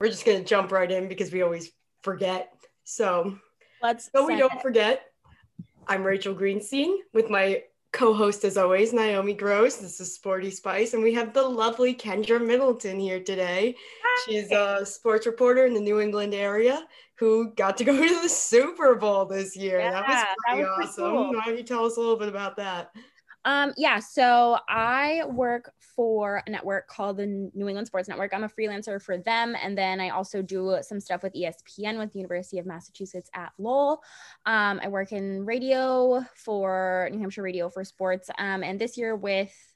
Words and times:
we're 0.00 0.08
just 0.08 0.24
gonna 0.24 0.44
jump 0.44 0.72
right 0.72 0.90
in 0.90 1.08
because 1.08 1.32
we 1.32 1.42
always 1.42 1.70
forget. 2.02 2.52
So 2.84 3.36
let's 3.82 4.10
so 4.12 4.26
we 4.26 4.36
don't 4.36 4.54
it. 4.54 4.62
forget. 4.62 5.02
I'm 5.86 6.04
Rachel 6.04 6.34
Greenstein 6.34 6.98
with 7.14 7.30
my 7.30 7.62
co-host 7.92 8.44
as 8.44 8.56
always, 8.56 8.92
Naomi 8.92 9.34
Gross. 9.34 9.76
This 9.76 10.00
is 10.00 10.14
Sporty 10.14 10.50
Spice, 10.50 10.94
and 10.94 11.02
we 11.02 11.14
have 11.14 11.32
the 11.32 11.42
lovely 11.42 11.94
Kendra 11.94 12.44
Middleton 12.44 13.00
here 13.00 13.20
today. 13.20 13.74
Hi. 14.04 14.22
She's 14.26 14.52
a 14.52 14.84
sports 14.84 15.26
reporter 15.26 15.66
in 15.66 15.74
the 15.74 15.80
New 15.80 16.00
England 16.00 16.34
area 16.34 16.86
who 17.16 17.52
got 17.54 17.76
to 17.78 17.84
go 17.84 17.96
to 18.06 18.22
the 18.22 18.28
Super 18.28 18.94
Bowl 18.94 19.24
this 19.24 19.56
year. 19.56 19.80
Yeah, 19.80 19.90
that 19.90 20.08
was 20.08 20.24
pretty 20.46 20.62
that 20.62 20.78
was 20.78 20.88
awesome. 20.90 21.10
Cool. 21.10 21.34
Why 21.34 21.42
don't 21.46 21.58
you 21.58 21.64
tell 21.64 21.84
us 21.84 21.96
a 21.96 22.00
little 22.00 22.16
bit 22.16 22.28
about 22.28 22.56
that? 22.56 22.92
Um, 23.48 23.72
yeah, 23.78 23.98
so 23.98 24.58
I 24.68 25.22
work 25.30 25.72
for 25.78 26.42
a 26.46 26.50
network 26.50 26.86
called 26.86 27.16
the 27.16 27.50
New 27.54 27.66
England 27.66 27.86
Sports 27.86 28.06
Network. 28.06 28.34
I'm 28.34 28.44
a 28.44 28.48
freelancer 28.48 29.00
for 29.00 29.16
them. 29.16 29.56
And 29.62 29.76
then 29.76 30.00
I 30.00 30.10
also 30.10 30.42
do 30.42 30.76
some 30.82 31.00
stuff 31.00 31.22
with 31.22 31.32
ESPN 31.32 31.98
with 31.98 32.12
the 32.12 32.18
University 32.18 32.58
of 32.58 32.66
Massachusetts 32.66 33.30
at 33.32 33.52
Lowell. 33.56 34.02
Um, 34.44 34.80
I 34.82 34.88
work 34.88 35.12
in 35.12 35.46
radio 35.46 36.22
for 36.34 37.08
New 37.10 37.20
Hampshire 37.20 37.42
Radio 37.42 37.70
for 37.70 37.84
Sports. 37.84 38.28
Um, 38.36 38.62
and 38.62 38.78
this 38.78 38.98
year 38.98 39.16
with 39.16 39.67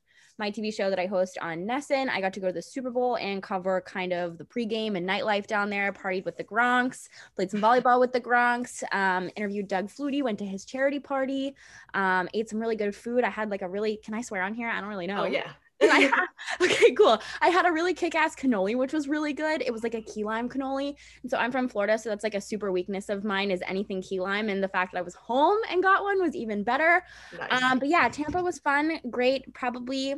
my 0.43 0.51
TV 0.51 0.75
show 0.75 0.91
that 0.91 0.99
I 0.99 1.07
host 1.07 1.39
on 1.41 1.59
NESN. 1.59 2.09
I 2.09 2.21
got 2.21 2.33
to 2.33 2.41
go 2.41 2.49
to 2.49 2.53
the 2.53 2.61
Super 2.61 2.91
Bowl 2.91 3.15
and 3.15 3.41
cover 3.41 3.81
kind 3.83 4.13
of 4.13 4.39
the 4.39 4.45
pregame 4.45 4.97
and 4.97 5.09
nightlife 5.09 5.47
down 5.47 5.71
there, 5.71 5.93
partied 5.93 6.25
with 6.25 6.37
the 6.37 6.43
Gronks, 6.43 7.09
played 7.37 7.49
some 7.49 7.61
volleyball 7.61 8.01
with 8.01 8.13
the 8.13 8.21
Gronks, 8.21 8.83
um, 8.93 9.31
interviewed 9.37 9.69
Doug 9.69 9.87
Flutie, 9.87 10.21
went 10.21 10.41
to 10.41 10.45
his 10.45 10.65
charity 10.65 10.99
party, 10.99 11.55
um, 11.95 12.29
ate 12.35 12.51
some 12.51 12.59
really 12.59 12.75
good 12.75 12.93
food. 12.93 13.23
I 13.23 13.31
had 13.31 13.51
like 13.51 13.63
a 13.63 13.69
really, 13.69 14.01
can 14.05 14.15
I 14.15 14.21
swear 14.21 14.43
on 14.43 14.53
here? 14.53 14.69
I 14.69 14.81
don't 14.81 14.91
really 14.91 15.07
know. 15.07 15.23
Oh, 15.23 15.27
yeah. 15.27 15.53
had, 15.83 16.13
okay, 16.61 16.93
cool. 16.93 17.21
I 17.41 17.49
had 17.49 17.67
a 17.67 17.73
really 17.73 17.95
kick-ass 17.95 18.37
cannoli, 18.37 18.77
which 18.77 18.93
was 18.93 19.09
really 19.09 19.33
good. 19.33 19.63
It 19.63 19.73
was 19.73 19.83
like 19.83 19.95
a 19.95 20.03
key 20.03 20.25
lime 20.25 20.49
cannoli. 20.49 20.95
And 21.23 21.31
so 21.31 21.39
I'm 21.39 21.51
from 21.51 21.69
Florida, 21.69 21.99
so 21.99 22.09
that's 22.09 22.23
like 22.23 22.35
a 22.35 22.41
super 22.41 22.71
weakness 22.71 23.09
of 23.09 23.25
mine 23.25 23.51
is 23.51 23.63
anything 23.67 24.01
key 24.01 24.21
lime. 24.21 24.49
And 24.49 24.63
the 24.63 24.69
fact 24.69 24.93
that 24.93 24.99
I 24.99 25.03
was 25.03 25.15
home 25.15 25.59
and 25.71 25.83
got 25.83 26.03
one 26.03 26.21
was 26.21 26.37
even 26.37 26.63
better. 26.63 27.05
Nice. 27.37 27.63
Um, 27.63 27.79
but 27.79 27.89
yeah, 27.89 28.09
Tampa 28.09 28.43
was 28.43 28.59
fun, 28.59 29.01
great. 29.11 29.53
Probably 29.55 30.15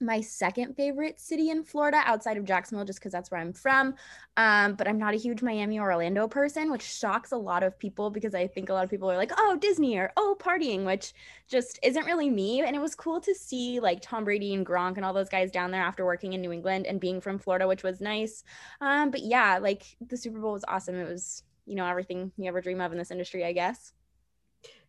my 0.00 0.20
second 0.20 0.74
favorite 0.74 1.18
city 1.18 1.50
in 1.50 1.64
Florida 1.64 2.02
outside 2.04 2.36
of 2.36 2.44
Jacksonville, 2.44 2.84
just 2.84 2.98
because 2.98 3.12
that's 3.12 3.30
where 3.30 3.40
I'm 3.40 3.52
from. 3.52 3.94
Um, 4.36 4.74
but 4.74 4.86
I'm 4.86 4.98
not 4.98 5.14
a 5.14 5.18
huge 5.18 5.42
Miami 5.42 5.78
or 5.78 5.90
Orlando 5.90 6.28
person, 6.28 6.70
which 6.70 6.82
shocks 6.82 7.32
a 7.32 7.36
lot 7.36 7.62
of 7.62 7.78
people 7.78 8.10
because 8.10 8.34
I 8.34 8.46
think 8.46 8.68
a 8.68 8.72
lot 8.72 8.84
of 8.84 8.90
people 8.90 9.10
are 9.10 9.16
like, 9.16 9.32
oh, 9.36 9.56
Disney 9.60 9.96
or 9.96 10.12
oh, 10.16 10.36
partying, 10.38 10.84
which 10.84 11.12
just 11.48 11.78
isn't 11.82 12.06
really 12.06 12.30
me. 12.30 12.62
And 12.62 12.76
it 12.76 12.80
was 12.80 12.94
cool 12.94 13.20
to 13.20 13.34
see 13.34 13.80
like 13.80 14.00
Tom 14.00 14.24
Brady 14.24 14.54
and 14.54 14.64
Gronk 14.64 14.96
and 14.96 15.04
all 15.04 15.12
those 15.12 15.28
guys 15.28 15.50
down 15.50 15.70
there 15.70 15.82
after 15.82 16.04
working 16.04 16.32
in 16.32 16.40
New 16.40 16.52
England 16.52 16.86
and 16.86 17.00
being 17.00 17.20
from 17.20 17.38
Florida, 17.38 17.66
which 17.66 17.82
was 17.82 18.00
nice. 18.00 18.44
Um, 18.80 19.10
but 19.10 19.22
yeah, 19.22 19.58
like 19.58 19.84
the 20.06 20.16
Super 20.16 20.38
Bowl 20.38 20.52
was 20.52 20.64
awesome. 20.68 20.94
It 20.94 21.08
was, 21.08 21.42
you 21.66 21.74
know, 21.74 21.86
everything 21.86 22.32
you 22.36 22.46
ever 22.46 22.60
dream 22.60 22.80
of 22.80 22.92
in 22.92 22.98
this 22.98 23.10
industry, 23.10 23.44
I 23.44 23.52
guess. 23.52 23.92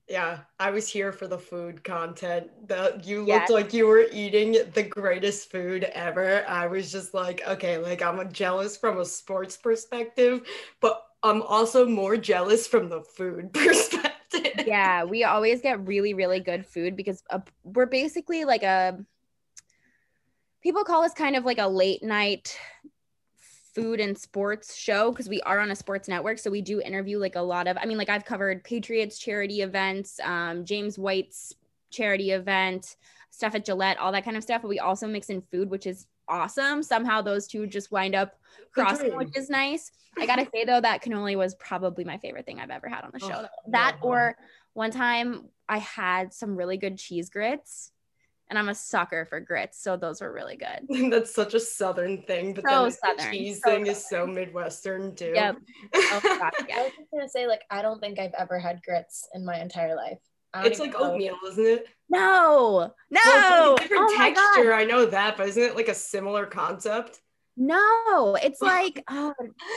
Yeah, 0.10 0.40
I 0.60 0.72
was 0.72 0.90
here 0.90 1.12
for 1.12 1.28
the 1.28 1.38
food 1.38 1.84
content. 1.84 2.50
That 2.68 3.06
you 3.06 3.20
looked 3.20 3.28
yes. 3.28 3.50
like 3.52 3.74
you 3.74 3.86
were 3.86 4.08
eating 4.12 4.58
the 4.74 4.82
greatest 4.82 5.52
food 5.52 5.84
ever. 5.84 6.44
I 6.48 6.66
was 6.66 6.92
just 6.92 7.14
like, 7.14 7.44
okay, 7.48 7.78
like 7.78 8.02
I'm 8.02 8.32
jealous 8.32 8.76
from 8.76 8.98
a 8.98 9.06
sports 9.06 9.56
perspective, 9.56 10.42
but 10.82 11.06
I'm 11.22 11.44
also 11.44 11.86
more 11.86 12.18
jealous 12.18 12.66
from 12.66 12.90
the 12.90 13.02
food 13.02 13.54
perspective. 13.54 14.66
Yeah, 14.66 15.04
we 15.04 15.26
always 15.26 15.62
get 15.62 15.86
really, 15.88 16.16
really 16.16 16.40
good 16.40 16.66
food 16.66 16.96
because 16.96 17.24
uh, 17.30 17.40
we're 17.64 17.86
basically 17.86 18.46
like 18.46 18.64
a. 18.64 18.98
People 20.62 20.84
call 20.84 21.04
us 21.04 21.14
kind 21.14 21.36
of 21.36 21.46
like 21.46 21.60
a 21.60 21.68
late 21.68 22.04
night 22.04 22.58
food 23.80 24.00
and 24.00 24.18
sports 24.18 24.76
show 24.76 25.12
because 25.12 25.30
we 25.30 25.42
are 25.42 25.60
on 25.60 25.72
a 25.72 25.76
sports 25.76 26.08
network. 26.08 26.40
So 26.40 26.52
we 26.52 26.62
do 26.62 26.82
interview 26.82 27.18
like 27.18 27.36
a 27.36 27.42
lot 27.42 27.68
of, 27.68 27.78
I 27.80 27.86
mean, 27.86 27.98
like 27.98 28.10
I've 28.10 28.26
covered 28.26 28.64
Patriots 28.64 29.18
charity 29.20 29.62
events, 29.62 30.20
um, 30.24 30.66
James 30.66 30.98
White's 30.98 31.54
charity 31.90 32.32
event, 32.32 32.96
stuff 33.32 33.56
at 33.56 33.66
Gillette, 33.66 33.98
all 33.98 34.12
that 34.12 34.26
kind 34.26 34.38
of 34.38 34.44
stuff. 34.44 34.62
But 34.62 34.70
we 34.70 34.80
also 34.80 35.08
mix 35.08 35.30
in 35.30 35.42
food, 35.52 35.70
which 35.70 35.88
is 35.88 36.08
awesome. 36.28 36.84
Somehow 36.84 37.22
those 37.22 37.48
two 37.48 37.68
just 37.68 37.92
wind 37.92 38.16
up 38.16 38.38
crossing, 38.72 39.16
which 39.16 39.36
is 39.36 39.50
nice. 39.50 39.92
I 40.18 40.26
gotta 40.26 40.48
say 40.54 40.66
though, 40.66 40.82
that 40.82 41.04
cannoli 41.04 41.38
was 41.38 41.56
probably 41.56 42.04
my 42.04 42.18
favorite 42.18 42.46
thing 42.46 42.60
I've 42.60 42.70
ever 42.70 42.90
had 42.90 43.04
on 43.04 43.12
the 43.14 43.20
show. 43.20 43.46
Oh, 43.46 43.48
that 43.70 43.98
or 44.02 44.36
one 44.74 44.92
time 44.92 45.50
I 45.68 45.78
had 45.78 46.34
some 46.34 46.56
really 46.56 46.78
good 46.78 46.98
cheese 46.98 47.30
grits 47.30 47.92
and 48.50 48.58
I'm 48.58 48.70
a 48.70 48.76
sucker 48.76 49.26
for 49.26 49.40
grits, 49.40 49.82
so 49.82 49.96
those 49.96 50.22
were 50.22 50.32
really 50.32 50.58
good. 50.58 51.12
That's 51.12 51.34
such 51.34 51.54
a 51.54 51.60
southern 51.60 52.24
thing, 52.24 52.54
but 52.54 52.64
so 52.68 52.84
then 52.84 52.92
southern. 52.92 53.18
the 53.18 53.38
cheese 53.38 53.62
so 53.64 53.70
thing 53.70 53.86
southern. 53.86 53.96
is 53.96 54.10
so 54.10 54.28
midwestern 54.28 55.16
too. 55.16 55.34
Yep. 55.36 55.58
Oh, 55.96 56.20
God, 56.24 56.52
yeah. 56.68 56.76
I 56.78 56.84
was 56.84 56.92
just 56.98 57.12
gonna 57.12 57.30
say, 57.30 57.48
like, 57.48 57.62
I 57.70 57.82
don't 57.82 58.00
think 58.00 58.20
I've 58.20 58.34
ever 58.38 58.60
had 58.60 58.82
grits 58.84 59.28
in 59.34 59.46
my 59.46 59.60
entire 59.60 59.96
life. 59.96 60.20
It's 60.56 60.80
like 60.80 60.94
know. 60.94 61.12
oatmeal, 61.12 61.38
isn't 61.48 61.66
it? 61.66 61.88
No, 62.10 62.92
no. 63.12 63.20
Well, 63.24 63.74
like 63.74 63.82
different 63.82 64.04
oh 64.10 64.18
texture. 64.18 64.74
I 64.74 64.84
know 64.84 65.06
that, 65.06 65.38
but 65.38 65.48
isn't 65.48 65.62
it 65.62 65.76
like 65.76 65.90
a 65.90 65.94
similar 65.94 66.48
concept? 66.48 67.20
No, 67.56 68.38
it's 68.42 68.62
like 68.62 69.04
oh, 69.10 69.34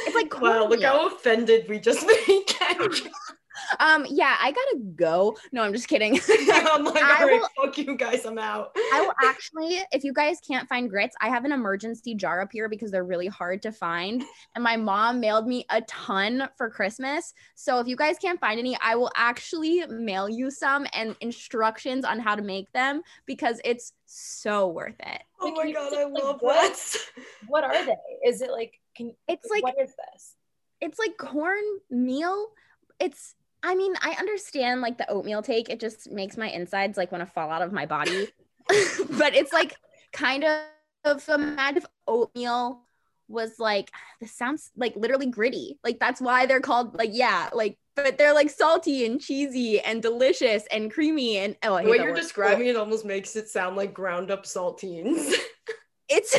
it's 0.06 0.14
like 0.14 0.40
wow. 0.40 0.66
Look 0.66 0.82
how 0.82 1.08
offended 1.08 1.68
we 1.68 1.78
just 1.78 2.06
made 2.06 2.46
Kendra. 2.46 3.08
Um, 3.80 4.06
yeah, 4.08 4.36
I 4.40 4.50
gotta 4.50 4.78
go. 4.96 5.36
No, 5.52 5.62
I'm 5.62 5.72
just 5.72 5.88
kidding. 5.88 6.18
I'm 6.28 6.84
like, 6.84 7.02
all 7.02 7.26
right, 7.26 7.40
will, 7.40 7.48
fuck 7.56 7.78
you 7.78 7.96
guys, 7.96 8.24
I'm 8.24 8.38
out. 8.38 8.72
I 8.76 9.02
will 9.02 9.14
actually, 9.24 9.80
if 9.92 10.04
you 10.04 10.12
guys 10.12 10.38
can't 10.46 10.68
find 10.68 10.88
grits, 10.88 11.16
I 11.20 11.28
have 11.28 11.44
an 11.44 11.52
emergency 11.52 12.14
jar 12.14 12.40
up 12.40 12.50
here 12.52 12.68
because 12.68 12.90
they're 12.90 13.04
really 13.04 13.28
hard 13.28 13.62
to 13.62 13.72
find. 13.72 14.24
And 14.54 14.64
my 14.64 14.76
mom 14.76 15.20
mailed 15.20 15.46
me 15.46 15.64
a 15.70 15.80
ton 15.82 16.48
for 16.56 16.70
Christmas. 16.70 17.32
So 17.54 17.78
if 17.78 17.86
you 17.86 17.96
guys 17.96 18.16
can't 18.18 18.40
find 18.40 18.58
any, 18.58 18.76
I 18.80 18.94
will 18.94 19.10
actually 19.16 19.86
mail 19.86 20.28
you 20.28 20.50
some 20.50 20.86
and 20.92 21.16
instructions 21.20 22.04
on 22.04 22.18
how 22.18 22.34
to 22.34 22.42
make 22.42 22.70
them 22.72 23.02
because 23.26 23.60
it's 23.64 23.92
so 24.06 24.68
worth 24.68 25.00
it. 25.00 25.22
Oh 25.40 25.46
like, 25.46 25.54
my 25.54 25.72
god, 25.72 25.94
I 25.94 26.04
like, 26.04 26.22
love 26.22 26.36
what, 26.40 26.72
that. 26.72 26.98
What 27.48 27.64
are 27.64 27.84
they? 27.84 27.96
Is 28.26 28.42
it 28.42 28.50
like 28.50 28.78
can 28.96 29.14
it's 29.26 29.48
like 29.50 29.62
what 29.62 29.74
is 29.80 29.90
this? 29.90 30.36
It's 30.80 30.98
like 30.98 31.16
corn 31.16 31.62
meal. 31.90 32.48
It's 33.00 33.34
I 33.62 33.74
mean, 33.74 33.94
I 34.00 34.16
understand 34.18 34.80
like 34.80 34.98
the 34.98 35.08
oatmeal 35.10 35.42
take. 35.42 35.68
It 35.68 35.80
just 35.80 36.10
makes 36.10 36.36
my 36.36 36.48
insides 36.48 36.96
like 36.96 37.12
want 37.12 37.22
to 37.22 37.32
fall 37.32 37.50
out 37.50 37.62
of 37.62 37.72
my 37.72 37.86
body. 37.86 38.28
but 38.68 39.34
it's 39.34 39.52
like 39.52 39.74
kind 40.12 40.44
of 40.44 41.28
imagine 41.28 41.78
if 41.78 41.86
oatmeal 42.06 42.82
was 43.28 43.58
like 43.58 43.90
this 44.20 44.32
sounds 44.32 44.70
like 44.76 44.94
literally 44.96 45.26
gritty. 45.26 45.78
Like 45.82 45.98
that's 45.98 46.20
why 46.20 46.46
they're 46.46 46.60
called 46.60 46.94
like 46.94 47.10
yeah, 47.12 47.50
like 47.52 47.78
but 47.96 48.18
they're 48.18 48.34
like 48.34 48.50
salty 48.50 49.04
and 49.04 49.20
cheesy 49.20 49.80
and 49.80 50.00
delicious 50.00 50.64
and 50.70 50.92
creamy 50.92 51.38
and 51.38 51.56
oh 51.62 51.82
the 51.82 51.90
way 51.90 51.96
you're 51.96 52.08
word. 52.08 52.16
describing 52.16 52.68
it 52.68 52.76
almost 52.76 53.04
makes 53.04 53.36
it 53.36 53.48
sound 53.48 53.76
like 53.76 53.92
ground 53.94 54.30
up 54.30 54.44
saltines. 54.44 55.32
It's 56.14 56.34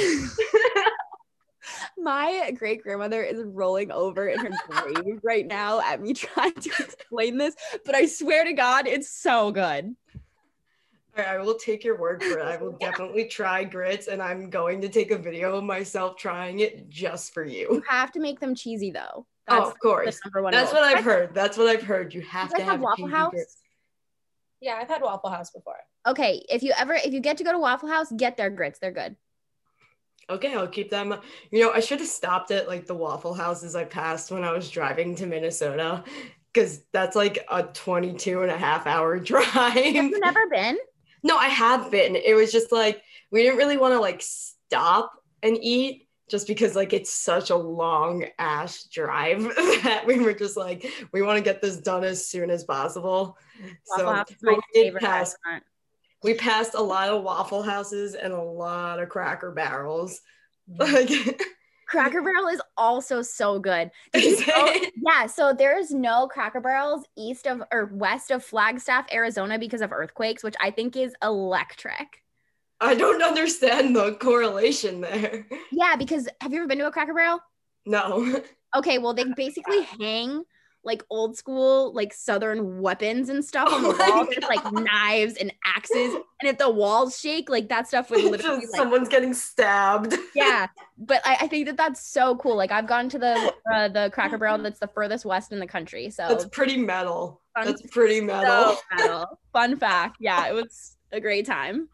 my 2.03 2.51
great 2.57 2.83
grandmother 2.83 3.23
is 3.23 3.41
rolling 3.43 3.91
over 3.91 4.27
in 4.27 4.39
her 4.39 4.51
grave 4.67 5.19
right 5.23 5.47
now 5.47 5.79
at 5.81 6.01
me 6.01 6.13
trying 6.13 6.53
to 6.53 6.69
explain 6.79 7.37
this, 7.37 7.55
but 7.85 7.95
I 7.95 8.05
swear 8.05 8.43
to 8.43 8.53
God, 8.53 8.87
it's 8.87 9.09
so 9.09 9.51
good. 9.51 9.95
All 11.15 11.23
right, 11.23 11.35
I 11.35 11.37
will 11.37 11.55
take 11.55 11.83
your 11.83 11.97
word 11.97 12.23
for 12.23 12.39
it. 12.39 12.45
I 12.45 12.57
will 12.57 12.71
definitely 12.79 13.25
try 13.25 13.63
grits, 13.63 14.07
and 14.07 14.21
I'm 14.21 14.49
going 14.49 14.81
to 14.81 14.89
take 14.89 15.11
a 15.11 15.17
video 15.17 15.55
of 15.55 15.63
myself 15.63 16.17
trying 16.17 16.59
it 16.59 16.89
just 16.89 17.33
for 17.33 17.45
you. 17.45 17.67
You 17.71 17.83
have 17.87 18.11
to 18.13 18.19
make 18.19 18.39
them 18.39 18.55
cheesy 18.55 18.89
though. 18.89 19.27
Oh, 19.47 19.55
That's 19.55 19.65
oh, 19.65 19.69
of 19.69 19.79
course. 19.79 20.19
That's 20.23 20.35
rule. 20.35 20.43
what 20.43 20.83
I've 20.83 21.03
heard. 21.03 21.33
That's 21.33 21.57
what 21.57 21.67
I've 21.67 21.83
heard. 21.83 22.13
You 22.13 22.21
have 22.21 22.51
you 22.51 22.57
to 22.59 22.63
have 22.63 22.79
Waffle 22.79 23.07
House. 23.07 23.31
Grits. 23.31 23.57
Yeah, 24.61 24.79
I've 24.81 24.87
had 24.87 25.01
Waffle 25.01 25.29
House 25.29 25.51
before. 25.51 25.75
Okay, 26.07 26.43
if 26.49 26.63
you 26.63 26.73
ever 26.77 26.93
if 26.93 27.13
you 27.13 27.19
get 27.19 27.37
to 27.37 27.43
go 27.43 27.51
to 27.51 27.59
Waffle 27.59 27.89
House, 27.89 28.11
get 28.15 28.37
their 28.37 28.49
grits. 28.49 28.79
They're 28.79 28.91
good. 28.91 29.15
Okay, 30.29 30.55
I'll 30.55 30.67
keep 30.67 30.89
them. 30.89 31.15
You 31.51 31.61
know, 31.61 31.71
I 31.71 31.79
should 31.79 31.99
have 31.99 32.07
stopped 32.07 32.51
at 32.51 32.67
like 32.67 32.85
the 32.85 32.95
Waffle 32.95 33.33
Houses 33.33 33.75
I 33.75 33.83
passed 33.83 34.31
when 34.31 34.43
I 34.43 34.51
was 34.51 34.69
driving 34.69 35.15
to 35.15 35.25
Minnesota 35.25 36.03
because 36.53 36.83
that's 36.91 37.15
like 37.15 37.45
a 37.51 37.63
22 37.63 38.41
and 38.41 38.51
a 38.51 38.57
half 38.57 38.87
hour 38.87 39.19
drive. 39.19 39.47
Have 39.73 39.77
you 39.77 40.19
never 40.19 40.47
been? 40.49 40.77
No, 41.23 41.37
I 41.37 41.47
have 41.47 41.89
been. 41.89 42.17
It 42.17 42.35
was 42.35 42.51
just 42.51 42.71
like 42.71 43.01
we 43.31 43.43
didn't 43.43 43.57
really 43.57 43.77
want 43.77 43.93
to 43.93 43.99
like 43.99 44.21
stop 44.21 45.13
and 45.41 45.57
eat 45.61 46.07
just 46.29 46.47
because 46.47 46.75
like 46.75 46.93
it's 46.93 47.11
such 47.11 47.49
a 47.49 47.55
long 47.55 48.25
ass 48.39 48.85
drive 48.85 49.43
that 49.83 50.03
we 50.05 50.19
were 50.19 50.33
just 50.33 50.57
like 50.57 50.85
we 51.11 51.21
want 51.21 51.37
to 51.37 51.43
get 51.43 51.61
this 51.61 51.77
done 51.77 52.03
as 52.03 52.27
soon 52.27 52.49
as 52.49 52.63
possible. 52.65 53.37
Waffle 53.97 54.35
so 54.37 54.49
we 54.73 54.83
did 54.83 54.95
pass. 54.95 55.35
Restaurant 55.45 55.63
we 56.23 56.33
passed 56.33 56.73
a 56.73 56.81
lot 56.81 57.09
of 57.09 57.23
waffle 57.23 57.61
houses 57.61 58.15
and 58.15 58.33
a 58.33 58.41
lot 58.41 58.99
of 58.99 59.09
cracker 59.09 59.51
barrels. 59.51 60.21
Mm-hmm. 60.69 61.29
Like 61.29 61.41
cracker 61.87 62.21
barrel 62.21 62.47
is 62.47 62.61
also 62.77 63.21
so 63.21 63.59
good. 63.59 63.91
Yeah 64.15 65.27
so 65.27 65.53
there's 65.53 65.91
no 65.91 66.27
cracker 66.27 66.61
barrels 66.61 67.05
east 67.17 67.45
of 67.45 67.61
or 67.71 67.85
west 67.93 68.31
of 68.31 68.43
flagstaff 68.43 69.05
arizona 69.11 69.59
because 69.59 69.81
of 69.81 69.91
earthquakes 69.91 70.43
which 70.43 70.55
i 70.59 70.71
think 70.71 70.95
is 70.95 71.13
electric. 71.21 72.23
I 72.81 72.95
don't 72.95 73.21
understand 73.21 73.95
the 73.95 74.15
correlation 74.15 75.01
there. 75.01 75.45
Yeah 75.71 75.95
because 75.97 76.27
have 76.41 76.51
you 76.51 76.59
ever 76.59 76.67
been 76.67 76.79
to 76.79 76.87
a 76.87 76.91
cracker 76.91 77.13
barrel? 77.13 77.39
No. 77.85 78.41
Okay, 78.75 78.97
well 78.97 79.13
they 79.13 79.25
basically 79.35 79.81
hang 79.99 80.43
like 80.83 81.03
old 81.09 81.37
school 81.37 81.93
like 81.93 82.13
southern 82.13 82.81
weapons 82.81 83.29
and 83.29 83.43
stuff 83.43 83.71
on 83.71 83.83
the 83.83 83.95
Oh 83.99 84.15
walls, 84.17 84.27
just 84.35 84.49
like 84.49 84.71
knives 84.73 85.35
and 85.37 85.53
axes. 85.65 86.13
And 86.13 86.49
if 86.49 86.57
the 86.57 86.69
walls 86.69 87.19
shake, 87.19 87.49
like 87.49 87.69
that 87.69 87.87
stuff 87.87 88.09
would 88.09 88.23
literally 88.31 88.57
like 88.57 88.75
someone's 88.75 89.07
getting 89.09 89.33
stabbed. 89.33 90.15
yeah. 90.35 90.67
But 90.97 91.21
I, 91.25 91.37
I 91.41 91.47
think 91.47 91.67
that 91.67 91.77
that's 91.77 92.05
so 92.05 92.35
cool. 92.35 92.55
Like 92.55 92.71
I've 92.71 92.87
gone 92.87 93.09
to 93.09 93.19
the 93.19 93.53
uh, 93.73 93.87
the 93.87 94.09
Cracker 94.13 94.37
Barrel 94.37 94.57
that's 94.63 94.79
the 94.79 94.87
furthest 94.87 95.25
west 95.25 95.51
in 95.51 95.59
the 95.59 95.67
country. 95.67 96.09
So 96.09 96.27
That's 96.27 96.45
pretty 96.45 96.77
metal. 96.77 97.41
Fun- 97.55 97.65
That's 97.67 97.81
pretty 97.83 98.19
metal. 98.19 98.75
so 98.75 98.81
metal. 98.95 99.39
Fun 99.53 99.77
fact. 99.77 100.17
Yeah, 100.19 100.47
it 100.47 100.53
was 100.53 100.97
a 101.11 101.21
great 101.21 101.45
time. 101.45 101.87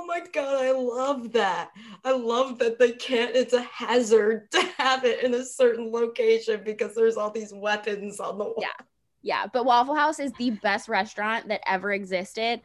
Oh 0.00 0.06
my 0.06 0.20
god, 0.32 0.64
I 0.64 0.70
love 0.70 1.32
that. 1.32 1.70
I 2.04 2.12
love 2.12 2.60
that 2.60 2.78
they 2.78 2.92
can't, 2.92 3.34
it's 3.34 3.52
a 3.52 3.62
hazard 3.62 4.48
to 4.52 4.60
have 4.78 5.04
it 5.04 5.24
in 5.24 5.34
a 5.34 5.44
certain 5.44 5.90
location 5.90 6.62
because 6.64 6.94
there's 6.94 7.16
all 7.16 7.32
these 7.32 7.52
weapons 7.52 8.20
on 8.20 8.38
the 8.38 8.44
wall. 8.44 8.54
Yeah. 8.60 8.84
Yeah, 9.22 9.46
but 9.52 9.64
Waffle 9.64 9.96
House 9.96 10.20
is 10.20 10.32
the 10.34 10.50
best 10.50 10.88
restaurant 10.88 11.48
that 11.48 11.62
ever 11.66 11.90
existed. 11.90 12.60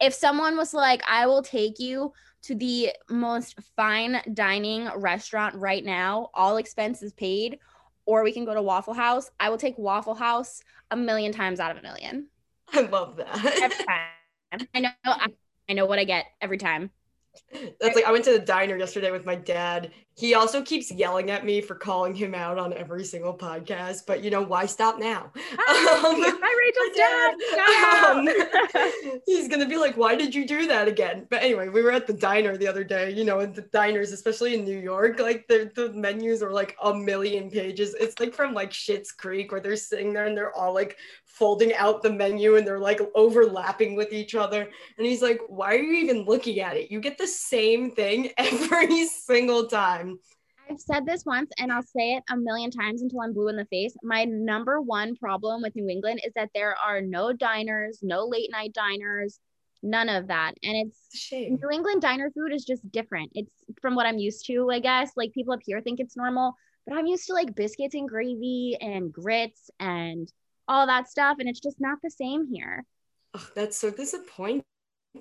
If 0.00 0.14
someone 0.14 0.56
was 0.56 0.72
like, 0.72 1.02
I 1.10 1.26
will 1.26 1.42
take 1.42 1.80
you 1.80 2.12
to 2.42 2.54
the 2.54 2.92
most 3.10 3.56
fine 3.74 4.22
dining 4.32 4.88
restaurant 4.94 5.56
right 5.56 5.84
now, 5.84 6.30
all 6.32 6.58
expenses 6.58 7.12
paid, 7.12 7.58
or 8.06 8.22
we 8.22 8.30
can 8.30 8.44
go 8.44 8.54
to 8.54 8.62
Waffle 8.62 8.94
House, 8.94 9.32
I 9.40 9.50
will 9.50 9.58
take 9.58 9.76
Waffle 9.76 10.14
House 10.14 10.62
a 10.92 10.96
million 10.96 11.32
times 11.32 11.58
out 11.58 11.72
of 11.72 11.78
a 11.78 11.82
million. 11.82 12.28
I 12.72 12.82
love 12.82 13.16
that. 13.16 13.72
I 14.72 14.80
know 14.80 14.90
I, 15.04 15.26
I 15.68 15.74
know 15.74 15.86
what 15.86 15.98
I 15.98 16.04
get 16.04 16.26
every 16.40 16.58
time. 16.58 16.90
That's 17.80 17.94
like 17.94 18.04
I 18.04 18.12
went 18.12 18.24
to 18.24 18.32
the 18.32 18.38
diner 18.38 18.76
yesterday 18.76 19.10
with 19.10 19.24
my 19.24 19.34
dad. 19.34 19.92
He 20.18 20.34
also 20.34 20.62
keeps 20.62 20.90
yelling 20.90 21.30
at 21.30 21.44
me 21.46 21.60
for 21.60 21.76
calling 21.76 22.12
him 22.12 22.34
out 22.34 22.58
on 22.58 22.72
every 22.72 23.04
single 23.04 23.32
podcast, 23.32 24.02
but 24.04 24.24
you 24.24 24.30
know 24.32 24.42
why 24.42 24.66
stop 24.66 24.98
now? 24.98 25.30
Um, 25.68 26.22
Hi, 26.22 26.52
Rachel's 26.58 26.96
dad. 28.74 29.12
um, 29.14 29.20
he's 29.26 29.48
gonna 29.48 29.68
be 29.68 29.76
like, 29.76 29.96
"Why 29.96 30.14
did 30.14 30.34
you 30.34 30.46
do 30.46 30.66
that 30.66 30.88
again?" 30.88 31.26
But 31.28 31.42
anyway, 31.42 31.68
we 31.68 31.82
were 31.82 31.92
at 31.92 32.06
the 32.06 32.12
diner 32.12 32.56
the 32.56 32.66
other 32.66 32.84
day. 32.84 33.10
You 33.10 33.24
know, 33.24 33.40
in 33.40 33.52
the 33.52 33.62
diners, 33.62 34.12
especially 34.12 34.54
in 34.54 34.64
New 34.64 34.78
York, 34.78 35.18
like 35.20 35.46
the 35.48 35.70
the 35.74 35.92
menus 35.92 36.42
are 36.42 36.52
like 36.52 36.76
a 36.82 36.94
million 36.94 37.50
pages. 37.50 37.94
It's 38.00 38.18
like 38.18 38.34
from 38.34 38.54
like 38.54 38.70
Schitt's 38.70 39.12
Creek, 39.12 39.52
where 39.52 39.60
they're 39.60 39.76
sitting 39.76 40.12
there 40.12 40.26
and 40.26 40.36
they're 40.36 40.54
all 40.54 40.72
like 40.72 40.96
folding 41.26 41.74
out 41.74 42.02
the 42.02 42.10
menu 42.12 42.56
and 42.56 42.66
they're 42.66 42.78
like 42.80 43.00
overlapping 43.14 43.94
with 43.94 44.12
each 44.12 44.34
other. 44.34 44.68
And 44.96 45.06
he's 45.06 45.22
like, 45.22 45.40
"Why 45.48 45.74
are 45.74 45.82
you 45.82 45.92
even 46.04 46.24
looking 46.24 46.60
at 46.60 46.76
it? 46.76 46.90
You 46.90 47.00
get 47.00 47.18
the 47.18 47.26
same 47.26 47.90
thing 47.90 48.30
every 48.38 49.06
single 49.06 49.66
time." 49.66 50.07
Um, 50.10 50.20
I've 50.70 50.80
said 50.80 51.06
this 51.06 51.24
once 51.24 51.50
and 51.58 51.72
I'll 51.72 51.82
say 51.82 52.14
it 52.16 52.24
a 52.30 52.36
million 52.36 52.70
times 52.70 53.02
until 53.02 53.22
I'm 53.22 53.32
blue 53.32 53.48
in 53.48 53.56
the 53.56 53.64
face. 53.66 53.96
My 54.02 54.24
number 54.24 54.80
one 54.80 55.16
problem 55.16 55.62
with 55.62 55.74
New 55.74 55.88
England 55.88 56.20
is 56.24 56.32
that 56.34 56.50
there 56.54 56.76
are 56.76 57.00
no 57.00 57.32
diners, 57.32 58.00
no 58.02 58.26
late 58.26 58.50
night 58.52 58.74
diners, 58.74 59.40
none 59.82 60.08
of 60.08 60.28
that. 60.28 60.52
And 60.62 60.76
it's 60.76 61.18
shame. 61.18 61.58
New 61.62 61.70
England 61.70 62.02
diner 62.02 62.30
food 62.30 62.52
is 62.52 62.64
just 62.64 62.90
different. 62.90 63.30
It's 63.34 63.52
from 63.80 63.94
what 63.94 64.06
I'm 64.06 64.18
used 64.18 64.46
to, 64.46 64.70
I 64.70 64.80
guess. 64.80 65.12
Like 65.16 65.32
people 65.32 65.54
up 65.54 65.60
here 65.64 65.80
think 65.80 66.00
it's 66.00 66.16
normal, 66.16 66.54
but 66.86 66.96
I'm 66.96 67.06
used 67.06 67.26
to 67.28 67.32
like 67.32 67.54
biscuits 67.54 67.94
and 67.94 68.08
gravy 68.08 68.76
and 68.80 69.12
grits 69.12 69.70
and 69.80 70.30
all 70.66 70.86
that 70.86 71.08
stuff. 71.08 71.36
And 71.38 71.48
it's 71.48 71.60
just 71.60 71.80
not 71.80 71.98
the 72.02 72.10
same 72.10 72.46
here. 72.52 72.84
Ugh, 73.34 73.50
that's 73.54 73.78
so 73.78 73.90
disappointing. 73.90 74.64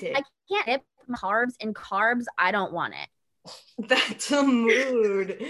I 0.01 0.23
can't 0.51 0.65
dip 0.65 0.83
carbs 1.11 1.53
in 1.61 1.73
carbs. 1.73 2.25
I 2.37 2.51
don't 2.51 2.73
want 2.73 2.93
it. 2.93 3.09
That's 3.79 4.31
a 4.31 4.43
mood. 4.43 5.43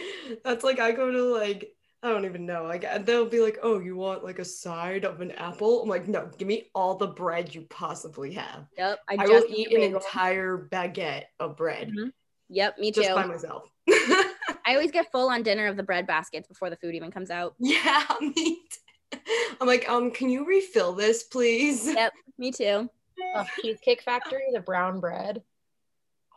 That's 0.43 0.63
like 0.63 0.79
I 0.79 0.91
go 0.91 1.11
to 1.11 1.23
like 1.23 1.73
I 2.03 2.09
don't 2.09 2.25
even 2.25 2.45
know. 2.45 2.63
Like 2.63 3.05
they'll 3.05 3.25
be 3.25 3.39
like, 3.39 3.57
"Oh, 3.63 3.79
you 3.79 3.95
want 3.95 4.23
like 4.23 4.39
a 4.39 4.45
side 4.45 5.03
of 5.03 5.19
an 5.21 5.31
apple?" 5.31 5.81
I'm 5.81 5.89
like, 5.89 6.07
"No, 6.07 6.29
give 6.37 6.47
me 6.47 6.69
all 6.75 6.95
the 6.95 7.07
bread 7.07 7.53
you 7.55 7.61
possibly 7.69 8.33
have. 8.33 8.67
Yep. 8.77 8.99
I, 9.07 9.27
will 9.27 9.45
eat 9.49 9.73
an 9.73 9.81
entire 9.81 10.69
baguette 10.71 11.25
of 11.39 11.57
bread 11.57 11.89
Mhm. 11.89 12.11
Yep, 12.49 12.77
me 12.77 12.91
too. 12.91 13.01
just 13.01 13.15
by 13.15 13.25
myself." 13.25 13.69
I 13.89 14.73
always 14.73 14.91
get 14.91 15.11
full 15.11 15.29
on 15.29 15.43
dinner 15.43 15.67
of 15.67 15.77
the 15.77 15.83
bread 15.83 16.05
baskets 16.05 16.47
before 16.47 16.69
the 16.69 16.75
food 16.75 16.93
even 16.93 17.09
comes 17.09 17.31
out. 17.31 17.55
yeah, 17.57 18.05
me. 18.21 18.61
Too. 18.69 19.19
I'm 19.59 19.67
like, 19.67 19.89
um, 19.89 20.11
can 20.11 20.29
you 20.29 20.45
refill 20.45 20.93
this, 20.93 21.23
please? 21.23 21.87
Yep, 21.87 22.13
me 22.37 22.51
too. 22.51 22.89
Oh, 23.35 23.45
Cheesecake 23.61 24.01
Factory, 24.01 24.43
the 24.53 24.59
brown 24.59 24.99
bread. 24.99 25.41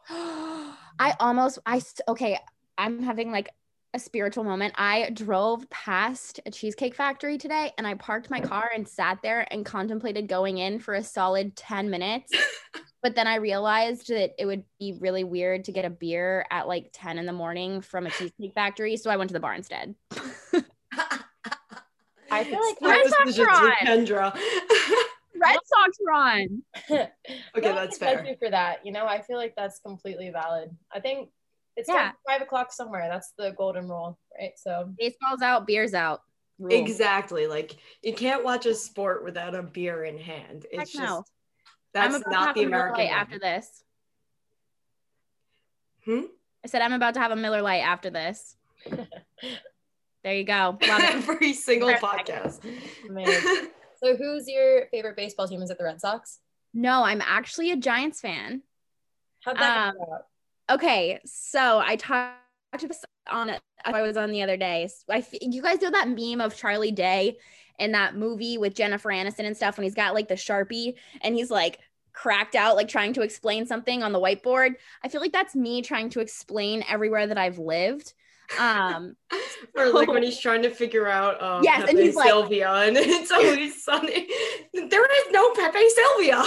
I 1.01 1.17
almost 1.19 1.59
I 1.65 1.81
okay, 2.09 2.39
I'm 2.77 3.03
having 3.03 3.33
like 3.33 3.49
a 3.95 3.99
spiritual 3.99 4.45
moment. 4.45 4.75
I 4.77 5.11
drove 5.11 5.69
past 5.71 6.41
a 6.45 6.51
cheesecake 6.51 6.95
factory 6.95 7.39
today 7.39 7.73
and 7.79 7.87
I 7.87 7.95
parked 7.95 8.31
my 8.31 8.41
car 8.41 8.71
and 8.73 8.87
sat 8.87 9.19
there 9.23 9.49
and 9.51 9.65
contemplated 9.65 10.29
going 10.29 10.59
in 10.59 10.79
for 10.79 10.95
a 10.95 11.03
solid 11.03 11.57
10 11.57 11.91
minutes. 11.91 12.33
But 13.03 13.15
then 13.15 13.27
I 13.27 13.37
realized 13.37 14.09
that 14.09 14.33
it 14.39 14.45
would 14.45 14.63
be 14.79 14.95
really 15.01 15.25
weird 15.25 15.65
to 15.65 15.73
get 15.73 15.87
a 15.87 15.91
beer 15.91 16.45
at 16.51 16.69
like 16.69 16.91
10 16.93 17.17
in 17.17 17.25
the 17.25 17.33
morning 17.33 17.81
from 17.81 18.07
a 18.07 18.11
cheesecake 18.11 18.53
factory. 18.53 18.99
So 18.99 19.09
I 19.09 19.17
went 19.17 19.31
to 19.31 19.33
the 19.33 19.41
bar 19.41 19.55
instead. 19.55 19.95
I 22.31 22.45
feel 22.45 22.61
like 22.61 22.77
Split 22.77 22.91
Red 22.91 23.09
Sox 23.09 23.39
with. 23.39 23.49
Kendra. 23.49 24.39
Red 25.83 25.95
Sox 25.95 25.99
run. 26.07 26.63
Okay, 26.91 27.09
No 27.57 27.75
that's 27.75 27.99
fair. 27.99 28.25
you 28.25 28.37
for 28.39 28.51
that. 28.51 28.85
You 28.85 28.93
know, 28.93 29.07
I 29.07 29.23
feel 29.23 29.37
like 29.37 29.55
that's 29.57 29.79
completely 29.81 30.31
valid. 30.31 30.71
I 30.93 31.01
think 31.01 31.31
it's 31.77 31.89
Yeah. 31.89 31.95
yeah. 31.95 32.13
five 32.29 32.43
o'clock 32.43 32.73
somewhere. 32.73 33.09
That's 33.11 33.33
the 33.39 33.53
golden 33.57 33.89
rule, 33.89 34.19
right? 34.39 34.53
So 34.57 34.93
Baseball's 34.99 35.43
out, 35.43 35.67
beer's 35.67 35.95
out. 35.95 36.23
Rule. 36.59 36.73
Exactly. 36.73 37.47
Like 37.47 37.77
you 38.03 38.13
can't 38.13 38.45
watch 38.45 38.67
a 38.67 38.75
sport 38.75 39.25
without 39.25 39.55
a 39.55 39.63
beer 39.63 40.05
in 40.05 40.19
hand. 40.19 40.67
It's 40.71 40.79
Heck 40.79 40.87
just 40.89 40.99
no. 40.99 41.25
that's 41.95 42.15
I'm 42.15 42.21
about 42.21 42.31
to 42.31 42.37
not 42.37 42.47
have 42.49 42.55
the 42.57 42.63
a 42.65 42.69
Miller 42.69 42.87
American 42.89 42.99
Lite 43.05 43.11
way. 43.11 43.17
after 43.17 43.39
this. 43.39 43.85
Hmm? 46.05 46.21
I 46.65 46.69
said 46.69 46.83
I'm 46.83 46.93
about 46.93 47.15
to 47.15 47.21
have 47.21 47.31
a 47.31 47.37
Miller 47.37 47.63
Lite 47.63 47.83
after 47.85 48.11
this. 48.11 48.57
There 50.23 50.35
you 50.35 50.45
go. 50.45 50.77
Love 50.87 51.01
it. 51.03 51.15
Every 51.15 51.55
single 51.55 51.95
Perfect. 51.95 52.29
podcast. 52.29 53.69
So 54.03 54.17
who's 54.17 54.49
your 54.49 54.87
favorite 54.91 55.17
baseball 55.17 55.47
team? 55.49 55.63
Is 55.63 55.71
it 55.71 55.79
the 55.79 55.85
Red 55.85 56.01
Sox? 56.01 56.39
No, 56.73 57.03
I'm 57.03 57.21
actually 57.21 57.71
a 57.71 57.77
Giants 57.77 58.21
fan. 58.21 58.63
How'd 59.45 59.57
that 59.59 59.89
Um, 59.89 59.97
about? 59.97 60.27
Okay, 60.71 61.19
so 61.25 61.83
I 61.85 61.97
talked 61.97 62.37
to 62.79 62.89
this 62.89 63.05
on 63.29 63.51
it. 63.51 63.61
I 63.85 64.03
was 64.03 64.17
on 64.17 64.31
the 64.31 64.43
other 64.43 64.57
day. 64.57 64.89
So 64.89 65.13
I, 65.15 65.25
you 65.41 65.63
guys 65.63 65.81
know 65.81 65.91
that 65.91 66.09
meme 66.09 66.41
of 66.41 66.57
Charlie 66.57 66.93
Day 66.93 67.39
in 67.79 67.93
that 67.93 68.15
movie 68.15 68.59
with 68.59 68.75
Jennifer 68.75 69.09
Aniston 69.09 69.47
and 69.47 69.57
stuff 69.57 69.77
when 69.77 69.85
he's 69.85 69.95
got 69.95 70.15
like 70.15 70.29
the 70.29 70.35
sharpie 70.35 70.95
and 71.23 71.35
he's 71.35 71.51
like 71.51 71.79
cracked 72.13 72.55
out, 72.55 72.77
like 72.77 72.89
trying 72.89 73.15
to 73.15 73.23
explain 73.23 73.67
something 73.67 74.03
on 74.03 74.13
the 74.13 74.21
whiteboard. 74.21 74.75
I 75.03 75.09
feel 75.09 75.21
like 75.21 75.33
that's 75.33 75.57
me 75.57 75.83
trying 75.83 76.11
to 76.11 76.21
explain 76.21 76.85
everywhere 76.89 77.27
that 77.27 77.39
I've 77.39 77.59
lived. 77.59 78.13
Um, 78.59 79.17
or 79.77 79.91
like 79.91 80.09
when 80.13 80.23
he's 80.23 80.39
trying 80.39 80.63
to 80.63 80.71
figure 80.71 81.07
out 81.09 81.43
um, 81.43 81.63
Yes, 81.63 81.81
and 81.81 81.91
Pepe 81.91 82.03
he's 82.03 82.15
like- 82.17 82.29
Sylvia, 82.29 82.71
and 82.73 82.97
it's 82.97 83.31
always 83.31 83.85
sunny. 83.85 84.29
There 84.73 85.05
is 85.05 85.33
no 85.33 85.53
Pepe 85.55 85.89
Sylvia. 85.89 86.45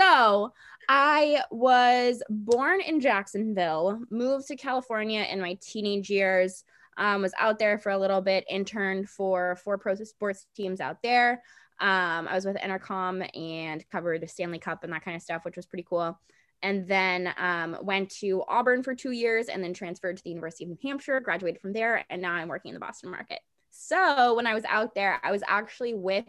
So 0.00 0.52
I 0.88 1.42
was 1.50 2.22
born 2.30 2.80
in 2.80 3.00
Jacksonville, 3.00 4.00
moved 4.10 4.48
to 4.48 4.56
California 4.56 5.26
in 5.30 5.40
my 5.40 5.58
teenage 5.60 6.08
years, 6.08 6.64
um, 6.96 7.22
was 7.22 7.34
out 7.38 7.58
there 7.58 7.78
for 7.78 7.90
a 7.90 7.98
little 7.98 8.20
bit, 8.20 8.44
interned 8.48 9.08
for 9.08 9.56
four 9.56 9.76
pro 9.78 9.94
sports 9.96 10.46
teams 10.56 10.80
out 10.80 11.02
there. 11.02 11.42
Um, 11.80 12.26
I 12.26 12.34
was 12.34 12.44
with 12.44 12.56
Intercom 12.56 13.22
and 13.34 13.88
covered 13.90 14.20
the 14.20 14.28
Stanley 14.28 14.58
Cup 14.58 14.82
and 14.82 14.92
that 14.92 15.04
kind 15.04 15.14
of 15.16 15.22
stuff, 15.22 15.44
which 15.44 15.56
was 15.56 15.66
pretty 15.66 15.86
cool. 15.88 16.18
And 16.62 16.88
then 16.88 17.32
um, 17.36 17.76
went 17.82 18.10
to 18.16 18.42
Auburn 18.48 18.82
for 18.82 18.94
two 18.94 19.12
years 19.12 19.48
and 19.48 19.62
then 19.62 19.72
transferred 19.72 20.16
to 20.16 20.24
the 20.24 20.30
University 20.30 20.64
of 20.64 20.70
New 20.70 20.78
Hampshire, 20.82 21.20
graduated 21.20 21.60
from 21.60 21.72
there, 21.72 22.04
and 22.10 22.20
now 22.20 22.32
I'm 22.32 22.48
working 22.48 22.70
in 22.70 22.74
the 22.74 22.80
Boston 22.80 23.10
market. 23.10 23.40
So 23.70 24.34
when 24.34 24.46
I 24.46 24.54
was 24.54 24.64
out 24.64 24.94
there, 24.94 25.20
I 25.22 25.30
was 25.30 25.42
actually 25.46 25.94
with 25.94 26.24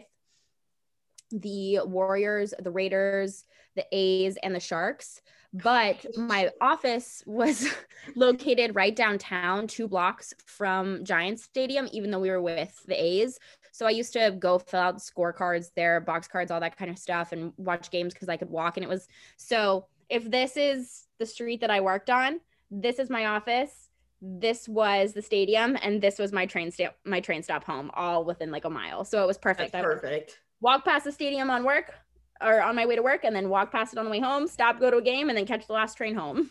the 1.32 1.80
Warriors, 1.84 2.54
the 2.58 2.70
Raiders, 2.70 3.44
the 3.76 3.84
A's, 3.92 4.36
and 4.42 4.54
the 4.54 4.60
Sharks. 4.60 5.20
But 5.52 6.06
my 6.16 6.50
office 6.60 7.24
was 7.26 7.68
located 8.14 8.74
right 8.74 8.94
downtown, 8.94 9.66
two 9.66 9.88
blocks 9.88 10.32
from 10.46 11.04
Giants 11.04 11.42
Stadium, 11.42 11.88
even 11.92 12.10
though 12.10 12.20
we 12.20 12.30
were 12.30 12.42
with 12.42 12.80
the 12.86 13.00
A's. 13.00 13.38
So 13.72 13.86
I 13.86 13.90
used 13.90 14.12
to 14.12 14.36
go 14.38 14.58
fill 14.58 14.80
out 14.80 14.98
scorecards 14.98 15.70
there, 15.74 16.00
box 16.00 16.28
cards, 16.28 16.50
all 16.50 16.60
that 16.60 16.76
kind 16.76 16.90
of 16.90 16.98
stuff, 16.98 17.32
and 17.32 17.52
watch 17.56 17.90
games 17.90 18.12
because 18.12 18.28
I 18.28 18.36
could 18.36 18.50
walk. 18.50 18.76
And 18.76 18.84
it 18.84 18.88
was 18.88 19.08
so 19.36 19.86
if 20.10 20.30
this 20.30 20.56
is 20.56 21.06
the 21.18 21.26
street 21.26 21.60
that 21.60 21.70
I 21.70 21.80
worked 21.80 22.10
on, 22.10 22.40
this 22.70 22.98
is 22.98 23.08
my 23.08 23.26
office. 23.26 23.88
This 24.20 24.68
was 24.68 25.14
the 25.14 25.22
stadium, 25.22 25.78
and 25.82 26.02
this 26.02 26.18
was 26.18 26.32
my 26.32 26.44
train 26.44 26.70
stop. 26.70 26.96
My 27.06 27.20
train 27.20 27.42
stop 27.42 27.64
home, 27.64 27.90
all 27.94 28.24
within 28.24 28.50
like 28.50 28.66
a 28.66 28.70
mile. 28.70 29.04
So 29.04 29.22
it 29.22 29.26
was 29.26 29.38
perfect. 29.38 29.72
That's 29.72 29.84
perfect. 29.84 30.40
walk 30.60 30.84
past 30.84 31.04
the 31.04 31.12
stadium 31.12 31.48
on 31.48 31.64
work 31.64 31.94
or 32.42 32.60
on 32.60 32.74
my 32.76 32.84
way 32.86 32.96
to 32.96 33.02
work 33.02 33.24
and 33.24 33.34
then 33.34 33.48
walk 33.48 33.72
past 33.72 33.92
it 33.92 33.98
on 33.98 34.04
the 34.04 34.10
way 34.10 34.20
home, 34.20 34.46
stop, 34.46 34.80
go 34.80 34.90
to 34.90 34.98
a 34.98 35.02
game, 35.02 35.28
and 35.28 35.38
then 35.38 35.46
catch 35.46 35.66
the 35.66 35.72
last 35.72 35.96
train 35.96 36.14
home. 36.14 36.50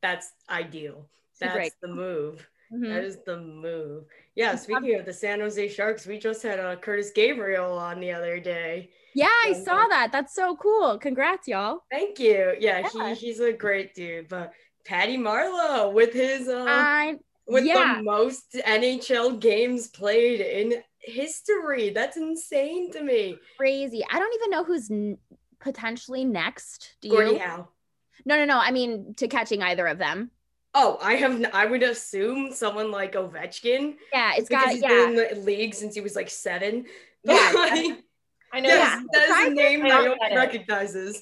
That's 0.00 0.30
ideal. 0.48 1.06
That's 1.40 1.74
the 1.82 1.88
move. 1.88 2.48
Mhm. 2.72 2.88
That 2.94 3.04
is 3.04 3.18
the 3.24 3.38
move. 3.38 4.04
Yeah, 4.34 4.54
speaking 4.56 4.94
of 4.98 5.06
the 5.06 5.12
San 5.12 5.40
Jose 5.40 5.68
Sharks, 5.68 6.06
we 6.06 6.18
just 6.18 6.42
had 6.42 6.60
uh, 6.60 6.76
Curtis 6.76 7.10
Gabriel 7.14 7.72
on 7.78 8.00
the 8.00 8.12
other 8.12 8.38
day. 8.38 8.90
Yeah, 9.14 9.26
I 9.44 9.48
Yeah. 9.56 9.62
saw 9.64 9.86
that. 9.88 10.12
That's 10.12 10.34
so 10.34 10.54
cool. 10.56 10.98
Congrats, 10.98 11.48
y'all. 11.48 11.80
Thank 11.90 12.18
you. 12.18 12.54
Yeah, 12.60 12.86
Yeah. 12.94 13.14
He, 13.14 13.26
he's 13.26 13.40
a 13.40 13.52
great 13.52 13.94
dude. 13.94 14.28
But 14.28 14.52
Patty 14.84 15.16
Marleau 15.16 15.92
with 15.92 16.12
his 16.12 16.48
uh, 16.48 16.66
I 16.68 17.16
with 17.46 17.64
yeah. 17.64 17.96
the 17.96 18.02
most 18.02 18.52
NHL 18.54 19.40
games 19.40 19.88
played 19.88 20.40
in 20.40 20.82
history. 21.00 21.90
That's 21.90 22.16
insane 22.16 22.92
to 22.92 23.02
me. 23.02 23.38
crazy. 23.56 24.04
I 24.10 24.18
don't 24.18 24.34
even 24.34 24.50
know 24.50 24.64
who's 24.64 24.90
n- 24.90 25.18
potentially 25.58 26.24
next. 26.24 26.94
Do 27.00 27.08
Gordie 27.08 27.32
you? 27.32 27.38
Howe. 27.38 27.68
No, 28.26 28.36
no, 28.36 28.44
no. 28.44 28.58
I 28.58 28.70
mean, 28.72 29.14
to 29.16 29.26
catching 29.28 29.62
either 29.62 29.86
of 29.86 29.96
them. 29.98 30.30
Oh, 30.74 30.98
I 31.02 31.14
have. 31.14 31.44
I 31.52 31.66
would 31.66 31.82
assume 31.82 32.52
someone 32.52 32.90
like 32.90 33.14
Ovechkin. 33.14 33.94
Yeah, 34.12 34.32
it's 34.36 34.48
got 34.48 34.68
he's 34.70 34.82
yeah. 34.82 34.88
been 34.88 35.08
in 35.10 35.14
the 35.16 35.34
league 35.44 35.74
since 35.74 35.94
he 35.94 36.00
was 36.00 36.14
like 36.16 36.30
seven. 36.30 36.84
Yeah, 37.24 37.52
Like, 37.54 37.98
I 38.52 38.60
know. 38.60 38.68
Yeah. 38.68 39.00
that 39.12 39.28
is 39.28 39.48
a 39.48 39.50
name 39.54 39.80
that 39.80 39.88
no 39.88 40.02
get 40.04 40.18
one 40.18 40.32
it. 40.32 40.36
recognizes. 40.36 41.20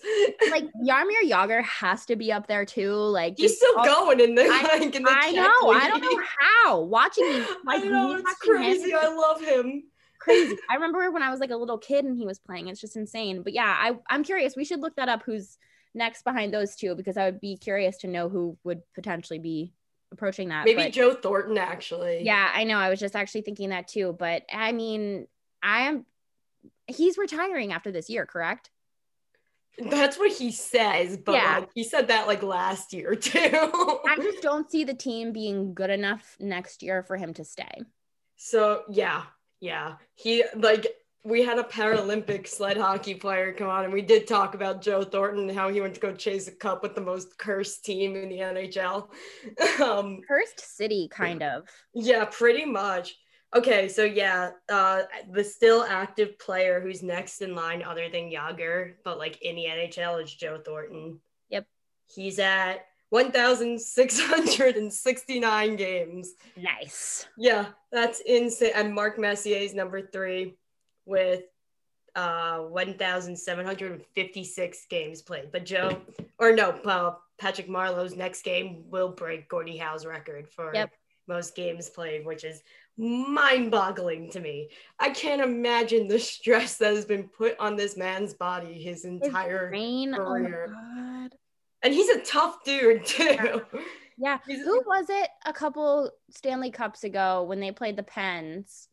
like 0.50 0.64
Jaromir 0.86 1.22
Jagr 1.24 1.62
has 1.64 2.04
to 2.06 2.16
be 2.16 2.30
up 2.30 2.46
there 2.46 2.64
too. 2.66 2.92
Like 2.92 3.34
He's 3.38 3.56
still 3.56 3.76
all- 3.78 3.84
going 3.84 4.20
in 4.20 4.34
the 4.34 4.42
I- 4.44 4.78
like 4.78 4.94
in 4.94 5.02
the 5.02 5.10
I 5.10 5.32
know. 5.32 5.70
I 5.72 5.88
don't 5.88 6.02
know 6.02 6.22
how. 6.38 6.80
Watching 6.82 7.28
me, 7.28 7.38
like 7.66 7.82
I 7.84 7.88
know 7.88 8.14
it's 8.16 8.24
watching 8.24 8.62
him 8.62 8.78
crazy. 8.78 8.94
I 8.94 9.08
love 9.08 9.40
him. 9.40 9.84
crazy. 10.20 10.56
I 10.70 10.74
remember 10.74 11.10
when 11.10 11.22
I 11.22 11.30
was 11.30 11.40
like 11.40 11.50
a 11.50 11.56
little 11.56 11.78
kid 11.78 12.04
and 12.04 12.16
he 12.16 12.26
was 12.26 12.38
playing. 12.38 12.68
It's 12.68 12.80
just 12.80 12.96
insane. 12.96 13.42
But 13.42 13.54
yeah, 13.54 13.64
I 13.76 13.96
I'm 14.08 14.22
curious. 14.22 14.54
We 14.54 14.64
should 14.66 14.80
look 14.80 14.94
that 14.96 15.08
up. 15.08 15.22
Who's 15.24 15.56
next 15.96 16.22
behind 16.24 16.52
those 16.54 16.76
two? 16.76 16.94
Because 16.94 17.16
I 17.16 17.24
would 17.24 17.40
be 17.40 17.56
curious 17.56 17.96
to 17.98 18.06
know 18.06 18.28
who 18.28 18.56
would 18.64 18.82
potentially 18.94 19.38
be 19.38 19.72
approaching 20.12 20.48
that. 20.50 20.64
Maybe 20.64 20.84
But- 20.84 20.92
Joe 20.92 21.14
Thornton 21.14 21.58
actually. 21.58 22.22
Yeah, 22.22 22.50
I 22.54 22.64
know. 22.64 22.78
I 22.78 22.90
was 22.90 23.00
just 23.00 23.16
actually 23.16 23.42
thinking 23.42 23.70
that 23.70 23.88
too. 23.88 24.14
But 24.18 24.44
I 24.52 24.72
mean, 24.72 25.26
I 25.62 25.88
am. 25.88 26.06
He's 26.86 27.18
retiring 27.18 27.72
after 27.72 27.90
this 27.90 28.08
year, 28.08 28.26
correct? 28.26 28.70
That's 29.78 30.18
what 30.18 30.32
he 30.32 30.52
says, 30.52 31.18
but 31.18 31.32
Yeah. 31.34 31.58
like 31.58 31.68
he 31.74 31.84
said 31.84 32.08
that 32.08 32.26
like 32.26 32.42
last 32.42 32.92
year 32.94 33.14
too. 33.14 33.38
I 33.42 34.16
just 34.22 34.40
don't 34.40 34.70
see 34.70 34.84
the 34.84 34.94
team 34.94 35.32
being 35.32 35.74
good 35.74 35.90
enough 35.90 36.36
next 36.40 36.82
year 36.82 37.02
for 37.02 37.16
him 37.16 37.34
to 37.34 37.44
stay. 37.44 37.82
so 38.36 38.84
yeah, 38.88 39.24
yeah. 39.60 39.96
He 40.14 40.44
like 40.54 40.86
we 41.26 41.42
had 41.42 41.58
a 41.58 41.64
Paralympic 41.64 42.46
sled 42.46 42.76
hockey 42.76 43.14
player 43.14 43.52
come 43.52 43.68
on, 43.68 43.82
and 43.84 43.92
we 43.92 44.00
did 44.00 44.28
talk 44.28 44.54
about 44.54 44.80
Joe 44.80 45.02
Thornton 45.02 45.48
and 45.48 45.58
how 45.58 45.68
he 45.68 45.80
went 45.80 45.94
to 45.94 46.00
go 46.00 46.12
chase 46.12 46.46
a 46.46 46.52
cup 46.52 46.84
with 46.84 46.94
the 46.94 47.00
most 47.00 47.36
cursed 47.36 47.84
team 47.84 48.14
in 48.14 48.28
the 48.28 48.38
NHL. 48.38 49.08
um, 49.82 50.20
Cursed 50.26 50.60
City, 50.60 51.08
kind 51.10 51.42
of. 51.42 51.64
yeah, 51.92 52.26
pretty 52.26 52.64
much. 52.64 53.16
Okay, 53.54 53.88
so 53.88 54.02
yeah, 54.04 54.50
uh, 54.68 55.02
the 55.32 55.42
still 55.42 55.82
active 55.82 56.38
player 56.38 56.80
who's 56.80 57.02
next 57.02 57.42
in 57.42 57.56
line, 57.56 57.82
other 57.82 58.08
than 58.08 58.30
Jagr, 58.30 58.92
but 59.04 59.18
like 59.18 59.42
in 59.42 59.56
the 59.56 59.64
NHL, 59.64 60.22
is 60.22 60.32
Joe 60.32 60.60
Thornton. 60.64 61.18
Yep. 61.50 61.66
He's 62.06 62.38
at 62.38 62.86
1,669 63.10 65.76
games. 65.76 66.34
Nice. 66.56 67.26
Yeah, 67.36 67.66
that's 67.90 68.20
insane. 68.20 68.70
And 68.76 68.94
Mark 68.94 69.18
Messier 69.18 69.56
is 69.56 69.74
number 69.74 70.02
three 70.02 70.54
with 71.06 71.42
uh 72.14 72.58
1,756 72.60 74.86
games 74.88 75.22
played. 75.22 75.50
But 75.52 75.66
Joe, 75.66 76.00
or 76.38 76.52
no, 76.54 76.70
uh, 76.70 77.14
Patrick 77.38 77.68
Marleau's 77.68 78.16
next 78.16 78.42
game 78.42 78.84
will 78.90 79.10
break 79.10 79.48
Gordie 79.48 79.76
Howe's 79.76 80.06
record 80.06 80.48
for 80.48 80.72
Yep. 80.74 80.90
most 81.28 81.54
games 81.54 81.88
played, 81.90 82.24
which 82.24 82.44
is 82.44 82.62
mind-boggling 82.98 84.30
to 84.30 84.40
me. 84.40 84.70
I 84.98 85.10
can't 85.10 85.42
imagine 85.42 86.08
the 86.08 86.18
stress 86.18 86.78
that 86.78 86.94
has 86.94 87.04
been 87.04 87.28
put 87.28 87.58
on 87.58 87.76
this 87.76 87.94
man's 87.96 88.32
body 88.34 88.72
his 88.74 89.04
entire 89.04 89.68
Rain. 89.70 90.14
Oh 90.14 90.24
career. 90.24 90.70
god. 90.72 91.34
and 91.82 91.92
he's 91.92 92.08
a 92.08 92.20
tough 92.22 92.64
dude 92.64 93.04
too. 93.04 93.62
Yeah. 94.18 94.38
Who 94.46 94.82
was 94.86 95.10
it 95.10 95.28
a 95.44 95.52
couple 95.52 96.10
Stanley 96.30 96.70
Cups 96.70 97.04
ago 97.04 97.42
when 97.42 97.60
they 97.60 97.70
played 97.70 97.96
the 97.96 98.02
Pens? 98.02 98.88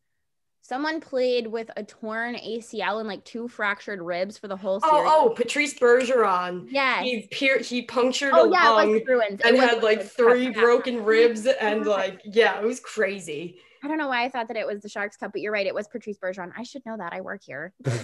Someone 0.65 1.01
played 1.01 1.46
with 1.46 1.70
a 1.75 1.84
torn 1.84 2.36
ACL 2.36 3.00
and 3.00 3.08
like 3.08 3.22
two 3.25 3.50
fractured 3.50 4.01
ribs 4.01 4.38
for 4.38 4.48
the 4.48 4.55
whole 4.55 4.79
oh, 4.82 4.89
series. 4.89 5.05
Oh, 5.05 5.29
oh, 5.29 5.36
Patrice 5.36 5.77
Bergeron. 5.77 6.67
Yeah. 6.72 7.03
He 7.03 7.27
pier- 7.29 7.60
he 7.60 7.82
punctured 7.82 8.32
Oh 8.34 8.46
a 8.46 8.50
yeah, 8.50 8.70
it 8.70 8.74
lung 8.74 8.91
was. 8.93 9.01
It 9.01 9.41
and 9.43 9.58
was 9.58 9.70
had 9.70 9.84
like 9.84 10.03
three 10.03 10.46
Yeah. 10.46 10.51
broken 10.51 11.03
ribs 11.03 11.46
and 11.46 11.86
like 11.86 12.22
yeah, 12.24 12.62
it 12.62 12.65
was 12.65 12.79
crazy. 12.79 13.60
I 13.84 13.89
don't 13.89 13.98
know 13.98 14.08
why 14.08 14.24
I 14.24 14.29
thought 14.29 14.48
that 14.48 14.55
it 14.55 14.65
was 14.65 14.82
the 14.82 14.88
Sharks 14.88 15.17
Cup, 15.17 15.34
but 15.34 15.41
you're 15.41 15.51
right. 15.51 15.67
It 15.67 15.75
was 15.75 15.89
Patrice 15.89 16.17
Bergeron. 16.17 16.53
I 16.58 16.63
should 16.63 16.86
know 16.86 16.96
that. 16.96 17.12
I 17.12 17.20
work 17.20 17.41
here. 17.43 17.74
it's 17.84 18.00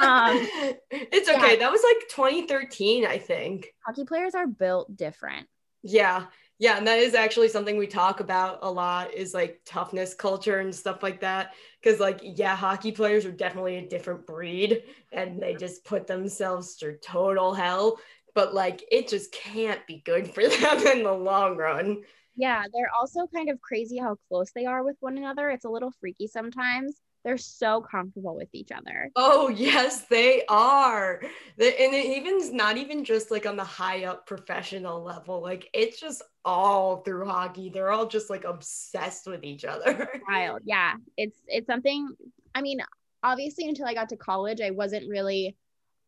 um, 0.00 1.36
okay. 1.36 1.56
That 1.56 1.70
was 1.70 1.84
like 1.84 2.08
2013, 2.08 3.04
I 3.04 3.18
think. 3.18 3.74
Hockey 3.84 4.06
players 4.06 4.34
are 4.34 4.46
built 4.46 4.96
different. 4.96 5.46
Yeah. 5.82 6.24
Yeah, 6.62 6.76
and 6.78 6.86
that 6.86 7.00
is 7.00 7.14
actually 7.14 7.48
something 7.48 7.76
we 7.76 7.88
talk 7.88 8.20
about 8.20 8.60
a 8.62 8.70
lot 8.70 9.12
is 9.12 9.34
like 9.34 9.60
toughness 9.66 10.14
culture 10.14 10.60
and 10.60 10.72
stuff 10.72 11.02
like 11.02 11.18
that. 11.22 11.54
Cause 11.82 11.98
like, 11.98 12.20
yeah, 12.22 12.54
hockey 12.54 12.92
players 12.92 13.26
are 13.26 13.32
definitely 13.32 13.78
a 13.78 13.88
different 13.88 14.28
breed 14.28 14.84
and 15.10 15.42
they 15.42 15.56
just 15.56 15.84
put 15.84 16.06
themselves 16.06 16.74
through 16.74 16.98
total 16.98 17.52
hell. 17.52 17.98
But 18.36 18.54
like 18.54 18.84
it 18.92 19.08
just 19.08 19.32
can't 19.32 19.84
be 19.88 20.04
good 20.04 20.32
for 20.32 20.46
them 20.48 20.86
in 20.86 21.02
the 21.02 21.12
long 21.12 21.56
run. 21.56 22.02
Yeah, 22.36 22.62
they're 22.72 22.94
also 22.96 23.26
kind 23.26 23.50
of 23.50 23.60
crazy 23.60 23.98
how 23.98 24.18
close 24.28 24.52
they 24.52 24.64
are 24.64 24.84
with 24.84 24.98
one 25.00 25.18
another. 25.18 25.50
It's 25.50 25.64
a 25.64 25.68
little 25.68 25.90
freaky 25.98 26.28
sometimes. 26.28 26.94
They're 27.24 27.38
so 27.38 27.80
comfortable 27.80 28.34
with 28.34 28.48
each 28.52 28.70
other. 28.72 29.10
Oh 29.14 29.48
yes, 29.48 30.02
they 30.02 30.44
are. 30.48 31.20
And 31.22 31.30
it 31.58 32.16
even 32.16 32.56
not 32.56 32.76
even 32.76 33.04
just 33.04 33.30
like 33.30 33.46
on 33.46 33.56
the 33.56 33.64
high 33.64 34.04
up 34.04 34.26
professional 34.26 35.02
level. 35.02 35.40
Like 35.40 35.68
it's 35.72 36.00
just 36.00 36.22
all 36.44 36.98
through 36.98 37.26
hockey. 37.26 37.68
They're 37.68 37.92
all 37.92 38.06
just 38.06 38.28
like 38.28 38.44
obsessed 38.44 39.26
with 39.26 39.44
each 39.44 39.64
other. 39.64 40.20
Wild. 40.28 40.62
Yeah. 40.64 40.94
It's 41.16 41.38
it's 41.46 41.66
something 41.66 42.08
I 42.54 42.60
mean, 42.60 42.80
obviously 43.22 43.68
until 43.68 43.86
I 43.86 43.94
got 43.94 44.08
to 44.08 44.16
college, 44.16 44.60
I 44.60 44.70
wasn't 44.70 45.08
really 45.08 45.56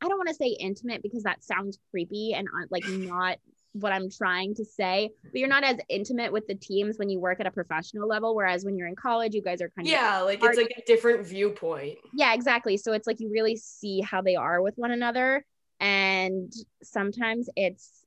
I 0.03 0.09
don't 0.09 0.19
want 0.19 0.29
to 0.29 0.35
say 0.35 0.49
intimate 0.49 1.03
because 1.03 1.23
that 1.23 1.45
sounds 1.45 1.79
creepy 1.91 2.35
and 2.35 2.49
uh, 2.49 2.67
like 2.71 2.87
not 2.89 3.39
what 3.75 3.93
I'm 3.93 4.09
trying 4.09 4.55
to 4.55 4.65
say, 4.65 5.11
but 5.23 5.35
you're 5.35 5.49
not 5.49 5.65
as 5.65 5.77
intimate 5.89 6.33
with 6.33 6.47
the 6.47 6.55
teams 6.55 6.97
when 6.97 7.09
you 7.09 7.19
work 7.21 7.41
at 7.41 7.47
a 7.47 7.51
professional 7.51 8.09
level. 8.09 8.35
Whereas 8.35 8.65
when 8.65 8.77
you're 8.77 8.87
in 8.89 8.97
college, 8.97 9.35
you 9.35 9.43
guys 9.43 9.61
are 9.61 9.69
kind 9.77 9.87
of 9.87 9.93
yeah, 9.93 10.21
like 10.21 10.39
it's 10.43 10.57
like 10.57 10.73
a 10.79 10.83
different 10.87 11.27
viewpoint. 11.27 11.99
yeah 12.15 12.33
exactly 12.35 12.77
so 12.77 12.93
it's 12.93 13.07
like 13.07 13.21
you 13.21 13.31
really 13.31 13.57
see 13.57 14.01
how 14.01 14.23
they 14.23 14.37
are 14.37 14.63
with 14.63 14.75
one 14.77 14.91
another 14.93 15.45
and 15.81 16.53
sometimes 16.83 17.49
it's 17.57 18.05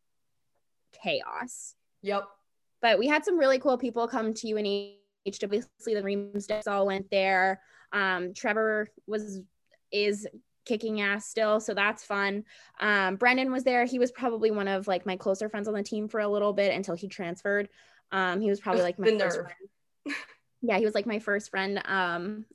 chaos 1.04 1.76
Yep. 2.02 2.24
but 2.82 2.98
we 2.98 3.08
had 3.08 3.26
some 3.26 3.38
really 3.38 3.60
cool 3.60 3.78
people 3.78 4.08
come 4.08 4.34
to 4.34 4.52
UNH 4.54 4.94
obviously 5.44 5.94
the 5.94 6.02
Riemsdyks 6.02 6.68
all 6.68 6.86
went 6.86 7.10
there 7.12 7.62
um 7.92 8.34
Trevor 8.34 8.88
was 9.06 9.42
is 9.92 10.28
kicking 10.68 11.02
ass 11.02 11.26
still 11.26 11.60
so 11.60 11.74
that's 11.74 12.04
fun 12.04 12.44
um 12.80 13.16
Brendan 13.16 13.52
was 13.52 13.64
there 13.64 13.86
he 13.86 14.00
was 14.00 14.12
probably 14.12 14.52
one 14.52 14.68
of 14.68 14.88
like 14.88 15.06
my 15.06 15.16
closer 15.16 15.50
friends 15.50 15.68
on 15.68 15.74
the 15.74 15.84
team 15.84 16.08
for 16.08 16.20
a 16.20 16.28
little 16.28 16.54
bit 16.54 16.76
until 16.76 16.96
he 16.96 17.08
transferred 17.08 17.70
um 18.12 18.42
he 18.42 18.50
was 18.50 18.60
probably 18.60 18.82
like 18.82 19.00
my 19.00 19.10
The 19.12 19.18
first 19.18 19.38
nerve. 19.38 19.46
friend 19.46 20.18
yeah, 20.62 20.78
he 20.78 20.86
was 20.86 20.96
like 20.96 21.06
my 21.06 21.20
first 21.20 21.50
friend 21.50 21.82
um 21.86 22.46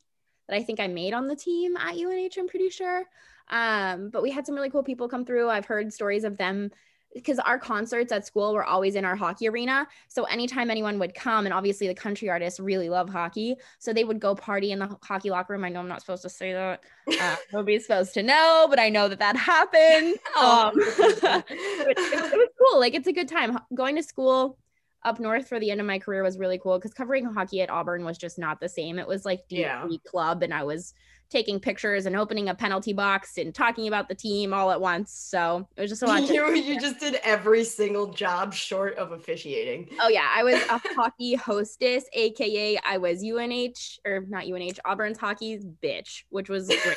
that 0.48 0.56
I 0.56 0.62
think 0.62 0.80
I 0.80 0.88
made 0.88 1.14
on 1.14 1.28
the 1.28 1.36
team 1.36 1.76
at 1.76 1.96
UNH, 1.96 2.36
I'm 2.38 2.48
pretty 2.48 2.68
sure. 2.68 3.04
Um, 3.48 4.10
but 4.10 4.22
we 4.22 4.30
had 4.30 4.44
some 4.46 4.54
really 4.54 4.70
cool 4.70 4.82
people 4.82 5.08
come 5.08 5.24
through. 5.24 5.48
I've 5.48 5.66
heard 5.66 5.92
stories 5.92 6.24
of 6.24 6.36
them 6.36 6.70
because 7.14 7.38
our 7.38 7.58
concerts 7.58 8.10
at 8.12 8.26
school 8.26 8.54
were 8.54 8.64
always 8.64 8.94
in 8.94 9.04
our 9.04 9.16
hockey 9.16 9.48
arena. 9.48 9.86
So 10.08 10.24
anytime 10.24 10.70
anyone 10.70 10.98
would 10.98 11.14
come, 11.14 11.44
and 11.46 11.52
obviously 11.52 11.86
the 11.86 11.94
country 11.94 12.30
artists 12.30 12.58
really 12.58 12.88
love 12.88 13.08
hockey, 13.08 13.56
so 13.78 13.92
they 13.92 14.04
would 14.04 14.20
go 14.20 14.34
party 14.34 14.72
in 14.72 14.78
the 14.78 14.96
hockey 15.02 15.30
locker 15.30 15.52
room. 15.52 15.64
I 15.64 15.68
know 15.68 15.80
I'm 15.80 15.88
not 15.88 16.00
supposed 16.00 16.22
to 16.22 16.30
say 16.30 16.52
that. 16.52 16.80
Uh, 17.20 17.36
nobody's 17.52 17.86
supposed 17.86 18.14
to 18.14 18.22
know, 18.22 18.66
but 18.70 18.78
I 18.78 18.88
know 18.88 19.08
that 19.08 19.18
that 19.18 19.36
happened. 19.36 20.16
Um, 20.38 20.72
it, 20.76 21.98
it- 21.98 22.36
was 22.38 22.48
cool. 22.58 22.80
Like 22.80 22.94
it's 22.94 23.06
a 23.08 23.12
good 23.12 23.28
time. 23.28 23.58
Going 23.74 23.96
to 23.96 24.02
school 24.02 24.58
up 25.04 25.18
north 25.20 25.48
for 25.48 25.58
the 25.60 25.70
end 25.70 25.80
of 25.80 25.86
my 25.86 25.98
career 25.98 26.22
was 26.22 26.38
really 26.38 26.58
cool 26.58 26.78
because 26.78 26.94
covering 26.94 27.24
hockey 27.26 27.60
at 27.60 27.70
Auburn 27.70 28.04
was 28.04 28.16
just 28.18 28.38
not 28.38 28.60
the 28.60 28.68
same. 28.68 28.98
It 28.98 29.06
was 29.06 29.24
like 29.24 29.40
D3 29.50 29.58
Yeah. 29.58 29.86
club, 30.06 30.42
and 30.42 30.54
I 30.54 30.62
was 30.64 30.94
taking 31.32 31.58
pictures 31.58 32.06
and 32.06 32.14
opening 32.14 32.48
a 32.50 32.54
penalty 32.54 32.92
box 32.92 33.38
and 33.38 33.54
talking 33.54 33.88
about 33.88 34.06
the 34.08 34.14
team 34.14 34.52
all 34.54 34.70
at 34.70 34.80
once. 34.80 35.10
So 35.12 35.66
it 35.76 35.80
was 35.80 35.90
just 35.90 36.02
a 36.02 36.06
lot. 36.06 36.28
you, 36.28 36.54
you 36.54 36.78
just 36.78 37.00
did 37.00 37.16
every 37.24 37.64
single 37.64 38.12
job 38.12 38.52
short 38.54 38.96
of 38.96 39.12
officiating. 39.12 39.88
Oh 40.00 40.08
yeah, 40.08 40.28
I 40.34 40.44
was 40.44 40.54
a 40.54 40.78
hockey 40.94 41.34
hostess, 41.34 42.04
aka 42.12 42.78
I 42.84 42.98
was 42.98 43.24
UNH 43.24 43.98
or 44.06 44.24
not 44.28 44.44
UNH 44.46 44.78
Auburn's 44.84 45.18
hockey's 45.18 45.64
bitch, 45.64 46.24
which 46.28 46.48
was 46.48 46.66
great. 46.84 46.96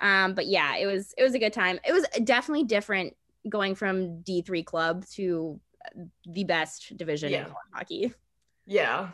um, 0.00 0.34
but 0.34 0.46
yeah, 0.46 0.76
it 0.76 0.86
was 0.86 1.14
it 1.18 1.22
was 1.22 1.34
a 1.34 1.38
good 1.38 1.52
time. 1.52 1.78
It 1.86 1.92
was 1.92 2.06
definitely 2.24 2.64
different 2.64 3.14
going 3.48 3.74
from 3.74 4.22
D 4.22 4.42
three 4.42 4.62
club 4.62 5.04
to 5.12 5.60
the 6.26 6.44
best 6.44 6.96
division 6.96 7.28
in 7.28 7.32
Yeah. 7.34 7.42
college 7.44 7.56
hockey. 7.74 8.14
Yeah. 8.66 9.10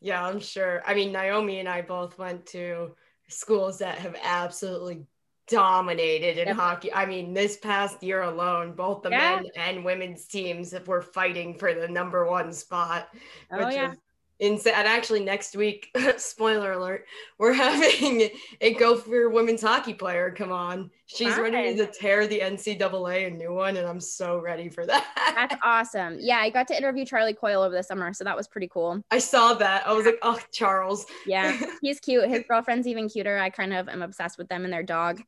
Yeah, 0.00 0.24
I'm 0.24 0.40
sure. 0.40 0.82
I 0.86 0.94
mean, 0.94 1.10
Naomi 1.12 1.58
and 1.58 1.68
I 1.68 1.80
both 1.80 2.18
went 2.18 2.44
to 2.48 2.94
schools 3.28 3.78
that 3.78 3.98
have 3.98 4.16
absolutely 4.22 5.06
dominated 5.48 6.38
in 6.38 6.48
Yep. 6.48 6.56
hockey. 6.56 6.92
I 6.92 7.06
mean, 7.06 7.32
this 7.32 7.56
past 7.56 8.02
year 8.02 8.22
alone, 8.22 8.72
both 8.74 9.02
the 9.02 9.10
Yeah. 9.10 9.36
men 9.36 9.46
and 9.56 9.84
women's 9.84 10.26
teams 10.26 10.74
were 10.86 11.02
fighting 11.02 11.56
for 11.58 11.72
the 11.72 11.86
number 11.88 12.26
one 12.26 12.52
spot. 12.52 13.08
Oh, 13.50 13.68
yeah. 13.68 13.92
is 13.92 13.98
insane. 14.38 14.74
And 14.76 14.86
actually, 14.86 15.24
next 15.24 15.56
week, 15.56 15.96
spoiler 16.16 16.72
alert, 16.72 17.06
we're 17.38 17.52
having 17.52 18.30
a 18.60 18.74
Gopher 18.74 19.28
women's 19.28 19.62
hockey 19.62 19.94
player 19.94 20.30
come 20.30 20.52
on. 20.52 20.90
She's 21.06 21.36
ready 21.36 21.76
to 21.76 21.86
tear 21.86 22.26
the 22.26 22.40
NCAA 22.40 23.28
a 23.28 23.30
new 23.30 23.52
one, 23.52 23.76
and 23.76 23.86
I'm 23.86 24.00
so 24.00 24.38
ready 24.38 24.68
for 24.68 24.84
that. 24.86 25.06
That's 25.36 25.54
awesome. 25.62 26.16
Yeah, 26.18 26.38
I 26.38 26.50
got 26.50 26.66
to 26.68 26.76
interview 26.76 27.04
Charlie 27.04 27.34
Coyle 27.34 27.62
over 27.62 27.74
the 27.74 27.82
summer, 27.82 28.12
so 28.12 28.24
that 28.24 28.36
was 28.36 28.48
pretty 28.48 28.68
cool. 28.68 29.02
I 29.10 29.18
saw 29.18 29.54
that. 29.54 29.86
I 29.86 29.92
was 29.92 30.04
like, 30.04 30.18
oh, 30.22 30.38
Charles. 30.52 31.06
Yeah, 31.26 31.56
he's 31.80 32.00
cute. 32.00 32.28
His 32.28 32.42
girlfriend's 32.48 32.86
even 32.86 33.08
cuter. 33.08 33.38
I 33.38 33.50
kind 33.50 33.72
of 33.72 33.88
am 33.88 34.02
obsessed 34.02 34.36
with 34.36 34.48
them 34.48 34.64
and 34.64 34.72
their 34.72 34.82
dog. 34.82 35.22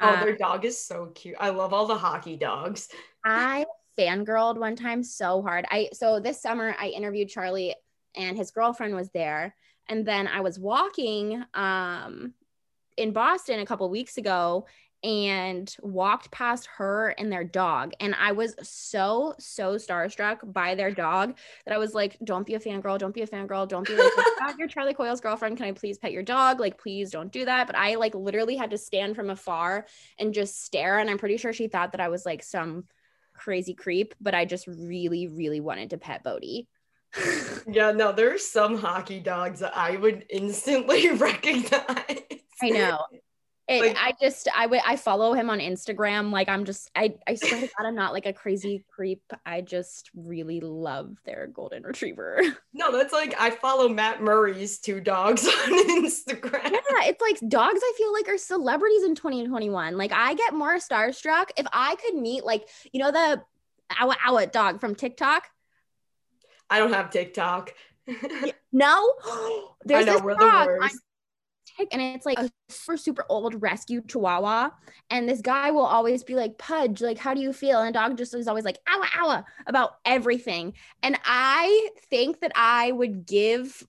Oh, 0.00 0.08
Uh, 0.08 0.24
their 0.24 0.36
dog 0.36 0.64
is 0.64 0.82
so 0.82 1.06
cute. 1.14 1.36
I 1.40 1.50
love 1.50 1.72
all 1.72 1.86
the 1.86 1.96
hockey 1.96 2.36
dogs. 2.36 2.88
I 3.24 3.64
fangirled 3.98 4.58
one 4.58 4.76
time 4.76 5.02
so 5.02 5.42
hard. 5.42 5.64
I 5.70 5.88
so 5.92 6.18
this 6.20 6.40
summer 6.40 6.74
I 6.78 6.88
interviewed 6.88 7.28
Charlie 7.28 7.74
and 8.14 8.36
his 8.36 8.50
girlfriend 8.50 8.94
was 8.94 9.10
there. 9.10 9.54
And 9.88 10.06
then 10.06 10.28
I 10.28 10.40
was 10.40 10.58
walking 10.58 11.42
um 11.54 12.34
in 12.96 13.12
Boston 13.12 13.60
a 13.60 13.66
couple 13.66 13.88
weeks 13.88 14.18
ago 14.18 14.66
and 15.04 15.74
walked 15.82 16.30
past 16.30 16.68
her 16.76 17.08
and 17.18 17.30
their 17.30 17.42
dog. 17.42 17.92
And 17.98 18.14
I 18.14 18.32
was 18.32 18.54
so, 18.62 19.34
so 19.38 19.74
starstruck 19.74 20.52
by 20.52 20.74
their 20.76 20.92
dog 20.92 21.36
that 21.64 21.74
I 21.74 21.78
was 21.78 21.92
like, 21.92 22.16
don't 22.22 22.46
be 22.46 22.54
a 22.54 22.60
fangirl, 22.60 22.98
don't 22.98 23.14
be 23.14 23.22
a 23.22 23.26
fangirl, 23.26 23.66
don't 23.66 23.86
be 23.86 23.96
like, 23.96 24.12
"Oh, 24.16 24.54
you're 24.58 24.68
Charlie 24.68 24.94
Coyle's 24.94 25.20
girlfriend. 25.20 25.56
Can 25.56 25.66
I 25.66 25.72
please 25.72 25.98
pet 25.98 26.12
your 26.12 26.22
dog? 26.22 26.60
Like, 26.60 26.78
please 26.78 27.10
don't 27.10 27.32
do 27.32 27.44
that. 27.44 27.66
But 27.66 27.76
I 27.76 27.96
like 27.96 28.14
literally 28.14 28.56
had 28.56 28.70
to 28.70 28.78
stand 28.78 29.16
from 29.16 29.30
afar 29.30 29.86
and 30.18 30.32
just 30.32 30.64
stare. 30.64 31.00
And 31.00 31.10
I'm 31.10 31.18
pretty 31.18 31.36
sure 31.36 31.52
she 31.52 31.66
thought 31.66 31.92
that 31.92 32.00
I 32.00 32.08
was 32.08 32.24
like 32.24 32.44
some 32.44 32.84
crazy 33.34 33.74
creep, 33.74 34.14
but 34.20 34.34
I 34.36 34.44
just 34.44 34.68
really, 34.68 35.26
really 35.26 35.60
wanted 35.60 35.90
to 35.90 35.98
pet 35.98 36.22
Bodie. 36.22 36.68
Yeah, 37.66 37.92
no, 37.92 38.12
there's 38.12 38.46
some 38.46 38.78
hockey 38.78 39.20
dogs 39.20 39.60
that 39.60 39.76
I 39.76 39.96
would 39.96 40.24
instantly 40.30 41.10
recognize. 41.12 42.22
I 42.62 42.70
know. 42.70 43.00
It, 43.68 43.80
Like- 43.80 43.96
I 43.96 44.12
just 44.20 44.48
I 44.54 44.66
would 44.66 44.80
I 44.84 44.96
follow 44.96 45.34
him 45.34 45.48
on 45.48 45.60
Instagram. 45.60 46.32
Like 46.32 46.48
I'm 46.48 46.64
just 46.64 46.90
I 46.96 47.14
I 47.28 47.36
swear 47.36 47.60
to 47.60 47.70
God 47.78 47.86
I'm 47.86 47.94
not 47.94 48.12
like 48.12 48.26
a 48.26 48.32
crazy 48.32 48.84
creep. 48.90 49.22
I 49.46 49.60
just 49.60 50.10
really 50.16 50.58
love 50.60 51.16
their 51.24 51.46
golden 51.46 51.84
retriever. 51.84 52.42
No, 52.74 52.90
that's 52.90 53.12
like 53.12 53.34
I 53.38 53.50
follow 53.50 53.88
Matt 53.88 54.20
Murray's 54.20 54.80
two 54.80 55.00
dogs 55.00 55.46
on 55.46 56.02
Instagram. 56.02 56.72
yeah, 56.72 57.04
it's 57.04 57.20
like 57.20 57.38
dogs 57.48 57.80
I 57.82 57.92
feel 57.96 58.12
like 58.12 58.28
are 58.28 58.38
celebrities 58.38 59.04
in 59.04 59.14
2021. 59.14 59.96
Like 59.96 60.12
I 60.12 60.34
get 60.34 60.54
more 60.54 60.76
starstruck 60.76 61.50
if 61.56 61.66
I 61.72 61.94
could 61.96 62.14
meet 62.20 62.44
like 62.44 62.66
you 62.92 63.00
know 63.00 63.12
the 63.12 63.42
owa 63.92 64.14
owa 64.26 64.50
dog 64.50 64.80
from 64.80 64.94
TikTok. 64.96 65.44
I 66.72 66.78
don't 66.78 66.92
have 66.92 67.10
TikTok. 67.10 67.74
No, 68.74 69.12
there's 69.84 70.06
know, 70.06 70.14
this 70.14 70.22
we're 70.22 70.32
the 70.32 70.40
dog 70.40 70.68
on 70.68 70.78
worst. 70.78 70.98
And 71.92 72.00
it's 72.00 72.24
like 72.24 72.38
a 72.38 72.50
super 72.70 72.96
super 72.96 73.26
old 73.28 73.60
rescue 73.60 74.00
Chihuahua, 74.00 74.70
and 75.10 75.28
this 75.28 75.42
guy 75.42 75.72
will 75.72 75.84
always 75.84 76.24
be 76.24 76.34
like, 76.34 76.56
"Pudge, 76.56 77.02
like 77.02 77.18
how 77.18 77.34
do 77.34 77.42
you 77.42 77.52
feel?" 77.52 77.80
And 77.80 77.88
the 77.88 77.98
dog 77.98 78.16
just 78.16 78.34
is 78.34 78.48
always 78.48 78.64
like, 78.64 78.78
"Owa 78.88 79.04
owa" 79.04 79.44
about 79.66 79.96
everything. 80.06 80.72
And 81.02 81.18
I 81.22 81.90
think 82.10 82.40
that 82.40 82.52
I 82.54 82.92
would 82.92 83.26
give 83.26 83.86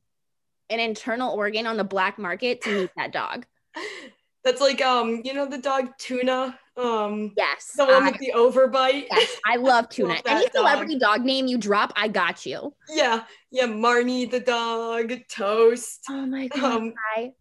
an 0.70 0.82
internal 0.82 1.34
organ 1.34 1.66
on 1.66 1.78
the 1.78 1.86
black 1.86 2.20
market 2.20 2.62
to 2.64 2.82
meet 2.82 2.92
that 2.98 3.14
dog. 3.14 3.46
That's 4.44 4.60
like 4.60 4.82
um, 4.82 5.22
you 5.24 5.34
know 5.34 5.46
the 5.46 5.60
dog 5.60 5.92
Tuna, 5.98 6.60
um, 6.78 7.32
Yes, 7.38 7.72
the 7.78 7.86
one 7.86 8.06
with 8.06 8.18
the 8.20 8.32
overbite. 8.36 9.08
yes, 9.12 9.38
I 9.46 9.56
love 9.58 9.90
tuna. 9.90 10.10
Love 10.14 10.22
Any 10.26 10.44
that 10.46 10.54
dog. 10.54 10.62
celebrity 10.68 10.98
dog 11.00 11.22
name 11.24 11.48
you 11.48 11.58
drop, 11.58 11.94
I 11.96 12.08
got 12.08 12.46
you. 12.46 12.74
Yeah, 12.90 13.24
yeah, 13.52 13.66
Marnie 13.68 14.30
the 14.30 14.40
dog, 14.40 15.14
Toast. 15.30 16.02
Oh 16.10 16.26
my 16.26 16.48
god, 16.48 16.64
Um, 16.64 16.94
I, 17.18 17.32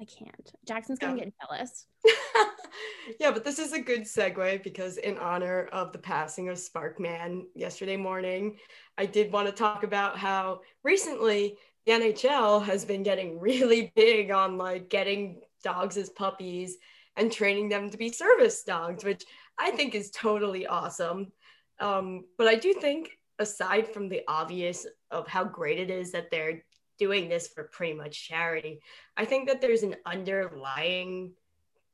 I 0.00 0.04
can't. 0.04 0.52
Jackson's 0.66 0.98
gonna 0.98 1.16
Yeah. 1.16 1.24
get 1.24 1.34
jealous. 1.40 1.86
yeah, 3.20 3.30
but 3.30 3.44
this 3.44 3.58
is 3.58 3.72
a 3.74 3.80
good 3.80 4.02
segue 4.02 4.62
because 4.62 4.96
in 4.96 5.18
honor 5.18 5.68
of 5.72 5.92
the 5.92 5.98
passing 5.98 6.48
of 6.48 6.56
Sparkman 6.56 7.42
yesterday 7.54 7.96
morning, 7.96 8.56
I 8.96 9.04
did 9.06 9.30
want 9.32 9.46
to 9.46 9.52
talk 9.52 9.82
about 9.84 10.16
how 10.16 10.60
recently 10.82 11.58
the 11.86 11.92
NHL 11.92 12.64
has 12.64 12.84
been 12.84 13.02
getting 13.02 13.38
really 13.40 13.92
big 13.94 14.30
on 14.30 14.56
like 14.56 14.88
getting 14.88 15.40
dogs 15.62 15.98
as 15.98 16.08
puppies 16.08 16.78
and 17.20 17.30
training 17.30 17.68
them 17.68 17.90
to 17.90 17.98
be 17.98 18.10
service 18.10 18.62
dogs, 18.64 19.04
which 19.04 19.24
I 19.58 19.70
think 19.72 19.94
is 19.94 20.10
totally 20.10 20.66
awesome. 20.66 21.30
Um, 21.78 22.24
but 22.38 22.48
I 22.48 22.54
do 22.54 22.72
think, 22.72 23.10
aside 23.38 23.86
from 23.88 24.08
the 24.08 24.22
obvious 24.26 24.86
of 25.10 25.28
how 25.28 25.44
great 25.44 25.78
it 25.78 25.90
is 25.90 26.12
that 26.12 26.30
they're 26.30 26.64
doing 26.98 27.28
this 27.28 27.48
for 27.48 27.64
pretty 27.64 27.92
much 27.92 28.26
charity, 28.26 28.80
I 29.16 29.26
think 29.26 29.48
that 29.48 29.60
there's 29.60 29.82
an 29.82 29.96
underlying 30.06 31.32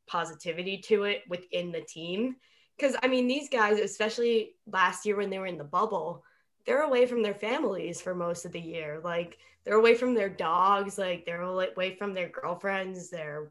positivity 0.06 0.78
to 0.78 1.04
it 1.04 1.22
within 1.28 1.72
the 1.72 1.80
team. 1.80 2.36
Because 2.76 2.96
I 3.02 3.08
mean, 3.08 3.26
these 3.26 3.48
guys, 3.48 3.80
especially 3.80 4.54
last 4.70 5.06
year 5.06 5.16
when 5.16 5.30
they 5.30 5.40
were 5.40 5.46
in 5.46 5.58
the 5.58 5.64
bubble, 5.64 6.22
they're 6.66 6.82
away 6.82 7.06
from 7.06 7.22
their 7.22 7.34
families 7.34 8.00
for 8.00 8.14
most 8.14 8.44
of 8.44 8.52
the 8.52 8.60
year. 8.60 9.00
Like 9.02 9.38
they're 9.64 9.74
away 9.74 9.96
from 9.96 10.14
their 10.14 10.28
dogs, 10.28 10.98
like 10.98 11.26
they're 11.26 11.42
away 11.42 11.96
from 11.96 12.14
their 12.14 12.28
girlfriends, 12.28 13.10
their 13.10 13.50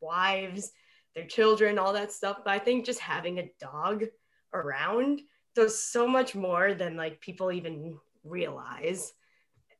wives, 0.00 0.72
their 1.14 1.26
children, 1.26 1.78
all 1.78 1.92
that 1.92 2.12
stuff. 2.12 2.38
But 2.44 2.52
I 2.52 2.58
think 2.58 2.84
just 2.84 3.00
having 3.00 3.38
a 3.38 3.50
dog 3.60 4.04
around 4.52 5.20
does 5.54 5.80
so 5.80 6.06
much 6.06 6.34
more 6.34 6.74
than 6.74 6.96
like 6.96 7.20
people 7.20 7.52
even 7.52 7.98
realize. 8.24 9.12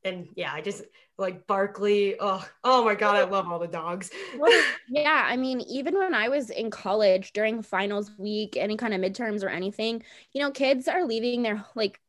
And 0.05 0.29
yeah, 0.37 0.53
I 0.53 0.61
just 0.61 0.83
like 1.17 1.47
Barkley. 1.47 2.17
Oh, 2.21 2.47
oh 2.63 2.85
my 2.85 2.95
god, 2.95 3.17
I 3.17 3.25
love 3.31 3.49
all 3.49 3.59
the 3.59 3.67
dogs. 3.67 4.11
Yeah, 4.89 5.25
I 5.27 5.37
mean, 5.37 5.61
even 5.63 5.95
when 5.95 6.15
I 6.15 6.29
was 6.29 6.51
in 6.51 6.71
college 6.71 7.33
during 7.33 7.63
finals 7.63 8.11
week, 8.19 8.57
any 8.59 8.77
kind 8.77 8.95
of 8.95 9.01
midterms 9.01 9.43
or 9.43 9.49
anything, 9.49 10.03
you 10.33 10.41
know, 10.41 10.51
kids 10.51 10.89
are 10.89 11.05
leaving 11.05 11.43
their 11.43 11.65
like 11.75 12.01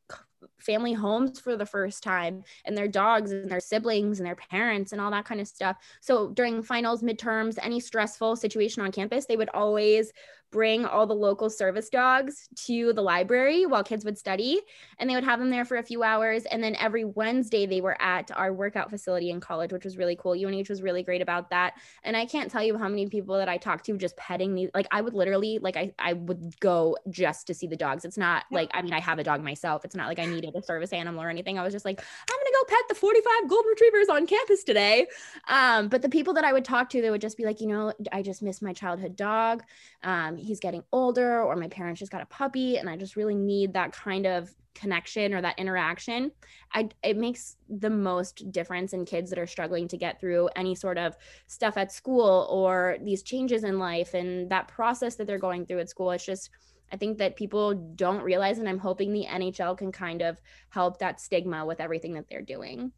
family 0.60 0.94
homes 0.94 1.40
for 1.40 1.56
the 1.58 1.66
first 1.66 2.04
time 2.04 2.44
and 2.66 2.78
their 2.78 2.88
dogs 2.88 3.32
and 3.32 3.50
their 3.50 3.60
siblings 3.60 4.20
and 4.20 4.28
their 4.28 4.36
parents 4.36 4.92
and 4.92 5.02
all 5.02 5.12
that 5.12 5.26
kind 5.26 5.42
of 5.42 5.48
stuff. 5.48 5.78
So 6.02 6.30
during 6.30 6.64
finals, 6.64 7.04
midterms, 7.04 7.58
any 7.62 7.80
stressful 7.80 8.36
situation 8.36 8.84
on 8.84 8.92
campus, 8.92 9.26
they 9.26 9.38
would 9.38 9.50
always 9.50 10.12
bring 10.52 10.86
all 10.86 11.06
the 11.06 11.14
local 11.14 11.50
service 11.50 11.90
dogs 11.90 12.48
to 12.56 12.94
the 12.94 13.02
library 13.02 13.66
while 13.66 13.84
kids 13.84 14.06
would 14.06 14.18
study. 14.18 14.62
And 15.00 15.10
they 15.10 15.16
would 15.16 15.24
have 15.24 15.40
them 15.40 15.50
there 15.50 15.66
for 15.66 15.78
a 15.78 15.84
few 15.84 16.04
hours. 16.04 16.46
And 16.46 16.64
then 16.64 16.76
every 16.76 17.04
wednesday 17.04 17.66
they 17.66 17.82
were 17.82 18.02
at 18.02 18.32
our 18.36 18.54
workout 18.54 18.90
facility 18.90 19.30
in 19.30 19.40
college 19.40 19.74
which 19.74 19.84
was 19.84 19.98
really 19.98 20.16
cool. 20.16 20.34
Unh 20.34 20.68
was 20.70 20.82
really 20.82 21.04
great 21.04 21.22
about 21.22 21.50
that. 21.50 21.74
And 22.04 22.16
i 22.16 22.26
can't 22.26 22.50
tell 22.50 22.64
you 22.64 22.78
how 22.78 22.88
many 22.88 23.08
people 23.08 23.38
that 23.38 23.50
i 23.50 23.58
talked 23.58 23.86
to 23.86 23.98
just 23.98 24.16
petting 24.18 24.56
these 24.56 24.70
like 24.74 24.88
i 24.92 25.02
would 25.02 25.14
literally 25.14 25.60
like 25.60 25.78
i, 25.78 25.92
I 26.00 26.14
would 26.14 26.60
go 26.60 26.98
just 27.10 27.48
to 27.48 27.54
see 27.54 27.68
the 27.68 27.76
dogs. 27.76 28.06
It's 28.06 28.18
not 28.18 28.46
like 28.52 28.70
i 28.74 28.82
mean 28.82 28.94
i 28.94 29.00
have 29.00 29.20
a 29.20 29.24
dog 29.24 29.44
myself. 29.44 29.84
It's 29.84 29.96
not 29.96 30.08
like 30.08 30.20
i 30.20 30.26
needed 30.26 30.56
a 30.56 30.62
service 30.62 30.94
animal 30.94 31.22
or 31.22 31.30
anything. 31.30 31.60
I 31.60 31.64
was 31.64 31.74
just 31.74 31.86
like 31.86 32.00
i'm 32.00 32.38
gonna 32.38 32.50
go 32.52 32.66
pet 32.70 32.84
the 32.90 32.96
45 32.96 33.50
golden 33.50 33.70
retrievers 33.70 34.10
on 34.10 34.28
campus 34.28 34.64
today. 34.64 35.08
Um, 35.48 35.90
but 35.90 36.02
the 36.02 36.10
people 36.10 36.34
that 36.36 36.46
i 36.46 36.54
would 36.54 36.66
talk 36.66 36.90
to 36.92 37.02
they 37.02 37.12
would 37.12 37.22
just 37.22 37.38
be 37.38 37.46
like 37.46 37.60
you 37.60 37.68
know 37.68 37.94
i 38.12 38.22
just 38.22 38.42
miss 38.42 38.62
my 38.62 38.74
childhood 38.74 39.16
dog. 39.16 39.64
Um, 40.04 40.35
Um, 40.36 40.42
he's 40.42 40.60
getting 40.60 40.84
older 40.92 41.42
or 41.42 41.56
my 41.56 41.68
parents 41.68 42.00
just 42.00 42.12
got 42.12 42.22
a 42.22 42.26
puppy 42.28 42.78
and 42.78 42.90
i 42.90 42.96
just 42.98 43.16
really 43.16 43.36
need 43.36 43.74
that 43.74 43.92
kind 43.92 44.26
of 44.26 44.54
connection 44.74 45.34
or 45.34 45.42
that 45.42 45.58
interaction 45.58 46.32
I, 46.74 46.90
it 47.02 47.16
makes 47.16 47.56
the 47.70 47.90
most 47.90 48.52
difference 48.52 48.92
in 48.92 49.06
kids 49.06 49.30
that 49.30 49.40
are 49.40 49.48
struggling 49.48 49.88
to 49.88 49.98
get 49.98 50.20
through 50.20 50.50
any 50.56 50.76
sort 50.76 50.98
of 50.98 51.16
stuff 51.48 51.78
at 51.78 51.94
school 51.94 52.48
or 52.50 52.98
these 53.02 53.24
changes 53.24 53.64
in 53.64 53.80
life 53.80 54.14
and 54.14 54.50
that 54.50 54.68
process 54.68 55.16
that 55.16 55.28
they're 55.28 55.40
going 55.40 55.66
through 55.66 55.80
at 55.80 55.90
school 55.90 56.12
it's 56.12 56.26
just 56.26 56.50
i 56.92 56.98
think 56.98 57.18
that 57.18 57.38
people 57.38 57.74
don't 57.96 58.22
realize 58.22 58.58
and 58.58 58.68
i'm 58.68 58.80
hoping 58.80 59.14
the 59.14 59.26
nhl 59.26 59.78
can 59.78 59.94
kind 59.94 60.22
of 60.22 60.42
help 60.70 61.00
that 61.00 61.22
stigma 61.22 61.66
with 61.66 61.80
everything 61.80 62.14
that 62.14 62.28
they're 62.30 62.42
doing 62.42 62.92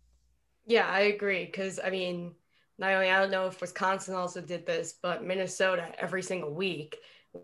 Yeah, 0.67 0.85
I 0.85 1.01
agree. 1.01 1.45
Because 1.45 1.79
I 1.83 1.89
mean, 1.89 2.35
not 2.77 2.91
only 2.91 3.09
I 3.09 3.19
don't 3.19 3.31
know 3.31 3.47
if 3.47 3.61
Wisconsin 3.61 4.13
also 4.13 4.41
did 4.41 4.65
this, 4.65 4.95
but 5.01 5.23
Minnesota 5.23 5.91
every 5.97 6.21
single 6.21 6.53
week 6.53 6.97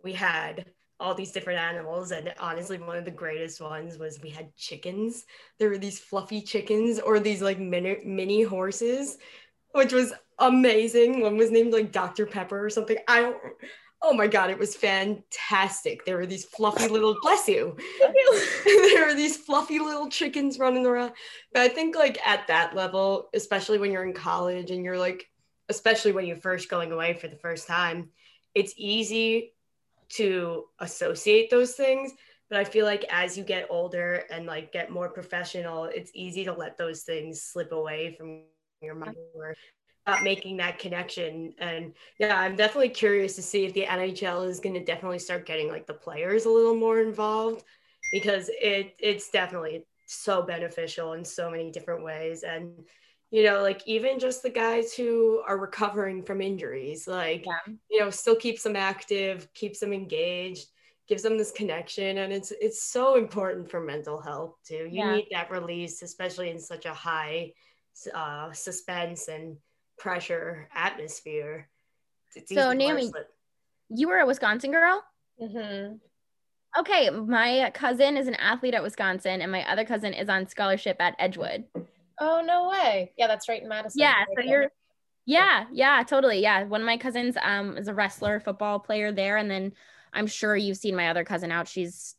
we 0.03 0.13
had 0.13 0.65
all 0.99 1.13
these 1.13 1.31
different 1.31 1.59
animals, 1.59 2.11
and 2.11 2.33
honestly, 2.39 2.77
one 2.77 2.97
of 2.97 3.05
the 3.05 3.11
greatest 3.11 3.59
ones 3.59 3.97
was 3.97 4.21
we 4.21 4.29
had 4.29 4.55
chickens. 4.55 5.25
There 5.59 5.69
were 5.69 5.77
these 5.77 5.99
fluffy 5.99 6.41
chickens 6.41 6.99
or 6.99 7.19
these 7.19 7.41
like 7.41 7.59
mini 7.59 7.97
mini 8.05 8.43
horses, 8.43 9.17
which 9.71 9.91
was 9.91 10.13
amazing. 10.39 11.21
One 11.21 11.37
was 11.37 11.51
named 11.51 11.73
like 11.73 11.91
Dr. 11.91 12.25
Pepper 12.25 12.63
or 12.63 12.69
something. 12.69 12.97
I 13.07 13.21
don't. 13.21 13.37
Oh 14.01 14.13
my 14.13 14.27
god, 14.27 14.49
it 14.49 14.59
was 14.59 14.75
fantastic. 14.75 16.05
There 16.05 16.17
were 16.17 16.25
these 16.25 16.45
fluffy 16.45 16.87
little 16.87 17.17
bless 17.21 17.47
you. 17.47 17.75
there 18.65 19.07
were 19.07 19.13
these 19.13 19.37
fluffy 19.37 19.79
little 19.79 20.09
chickens 20.09 20.59
running 20.59 20.85
around. 20.85 21.13
But 21.53 21.63
I 21.63 21.67
think 21.69 21.95
like 21.95 22.25
at 22.25 22.47
that 22.47 22.75
level, 22.75 23.29
especially 23.33 23.77
when 23.77 23.91
you're 23.91 24.05
in 24.05 24.13
college 24.13 24.71
and 24.71 24.83
you're 24.83 24.97
like, 24.97 25.29
especially 25.69 26.11
when 26.11 26.25
you're 26.25 26.35
first 26.35 26.69
going 26.69 26.91
away 26.91 27.13
for 27.13 27.29
the 27.29 27.37
first 27.37 27.65
time, 27.65 28.09
it's 28.53 28.73
easy 28.77 29.52
to 30.15 30.65
associate 30.79 31.49
those 31.49 31.73
things. 31.73 32.13
But 32.49 32.59
I 32.59 32.63
feel 32.63 32.85
like 32.85 33.05
as 33.09 33.37
you 33.37 33.43
get 33.43 33.67
older 33.69 34.23
and 34.29 34.45
like 34.45 34.71
get 34.71 34.91
more 34.91 35.09
professional, 35.09 35.85
it's 35.85 36.11
easy 36.13 36.43
to 36.45 36.53
let 36.53 36.77
those 36.77 37.01
things 37.01 37.41
slip 37.41 37.71
away 37.71 38.15
from 38.17 38.43
your 38.81 38.95
mind 38.95 39.15
or 39.33 39.55
not 40.05 40.23
making 40.23 40.57
that 40.57 40.77
connection. 40.77 41.53
And 41.57 41.93
yeah, 42.19 42.39
I'm 42.39 42.55
definitely 42.55 42.89
curious 42.89 43.35
to 43.35 43.41
see 43.41 43.65
if 43.65 43.73
the 43.73 43.85
NHL 43.85 44.47
is 44.47 44.59
going 44.59 44.75
to 44.75 44.83
definitely 44.83 45.19
start 45.19 45.45
getting 45.45 45.69
like 45.69 45.87
the 45.87 45.93
players 45.93 46.45
a 46.45 46.49
little 46.49 46.75
more 46.75 46.99
involved 46.99 47.63
because 48.11 48.49
it 48.61 48.95
it's 48.99 49.29
definitely 49.29 49.85
so 50.05 50.43
beneficial 50.43 51.13
in 51.13 51.23
so 51.25 51.49
many 51.49 51.71
different 51.71 52.03
ways. 52.03 52.43
And 52.43 52.85
you 53.33 53.41
know, 53.41 53.63
like 53.63 53.81
even 53.87 54.19
just 54.19 54.43
the 54.43 54.49
guys 54.51 54.93
who 54.93 55.41
are 55.47 55.57
recovering 55.57 56.21
from 56.23 56.39
injuries, 56.39 57.07
like 57.07 57.47
Yeah. 57.47 57.73
you 57.89 57.99
know, 57.99 58.11
still 58.11 58.35
keeps 58.35 58.61
them 58.61 58.75
active, 58.75 59.51
keeps 59.55 59.79
them 59.79 59.91
engaged, 59.91 60.67
gives 61.07 61.23
them 61.23 61.35
this 61.35 61.51
connection, 61.51 62.19
and 62.19 62.31
it's 62.31 62.51
it's 62.61 62.83
so 62.83 63.15
important 63.15 63.71
for 63.71 63.81
mental 63.81 64.21
health 64.21 64.57
too. 64.63 64.85
You 64.85 65.03
Yeah. 65.03 65.15
need 65.15 65.27
that 65.31 65.49
release, 65.49 66.03
especially 66.03 66.51
in 66.51 66.59
such 66.59 66.85
a 66.85 66.93
high 66.93 67.53
uh, 68.13 68.51
suspense 68.51 69.27
and 69.29 69.57
pressure 69.97 70.69
atmosphere. 70.75 71.69
It's 72.35 72.51
So, 72.51 72.59
easy 72.69 72.69
to 72.69 72.75
Naomi- 72.77 73.07
slip. 73.07 73.29
You 73.89 74.09
were 74.09 74.19
a 74.19 74.27
Wisconsin 74.27 74.69
girl? 74.71 75.03
hmm 75.39 75.95
Okay, 76.77 77.09
my 77.09 77.71
cousin 77.73 78.15
is 78.15 78.27
an 78.27 78.35
athlete 78.35 78.73
at 78.75 78.83
Wisconsin, 78.83 79.41
and 79.41 79.51
my 79.51 79.67
other 79.71 79.85
cousin 79.85 80.13
is 80.13 80.29
on 80.29 80.47
scholarship 80.47 80.97
at 80.99 81.15
Edgewood. 81.19 81.65
Oh 82.19 82.41
no 82.45 82.69
way! 82.69 83.13
Yeah, 83.17 83.27
that's 83.27 83.49
right 83.49 83.61
in 83.61 83.69
Madison. 83.69 83.99
Yeah, 83.99 84.25
so 84.25 84.39
Okay. 84.39 84.49
you're, 84.49 84.71
yeah, 85.25 85.65
yeah, 85.71 86.03
totally. 86.03 86.39
Yeah, 86.41 86.63
one 86.63 86.81
of 86.81 86.85
my 86.85 86.97
cousins 86.97 87.35
um 87.41 87.77
is 87.77 87.87
a 87.87 87.93
wrestler, 87.93 88.39
football 88.39 88.79
player 88.79 89.11
there, 89.11 89.37
and 89.37 89.49
then 89.49 89.73
I'm 90.13 90.27
sure 90.27 90.55
you've 90.55 90.77
seen 90.77 90.95
my 90.95 91.09
other 91.09 91.23
cousin 91.23 91.51
out. 91.51 91.67
She's 91.67 92.15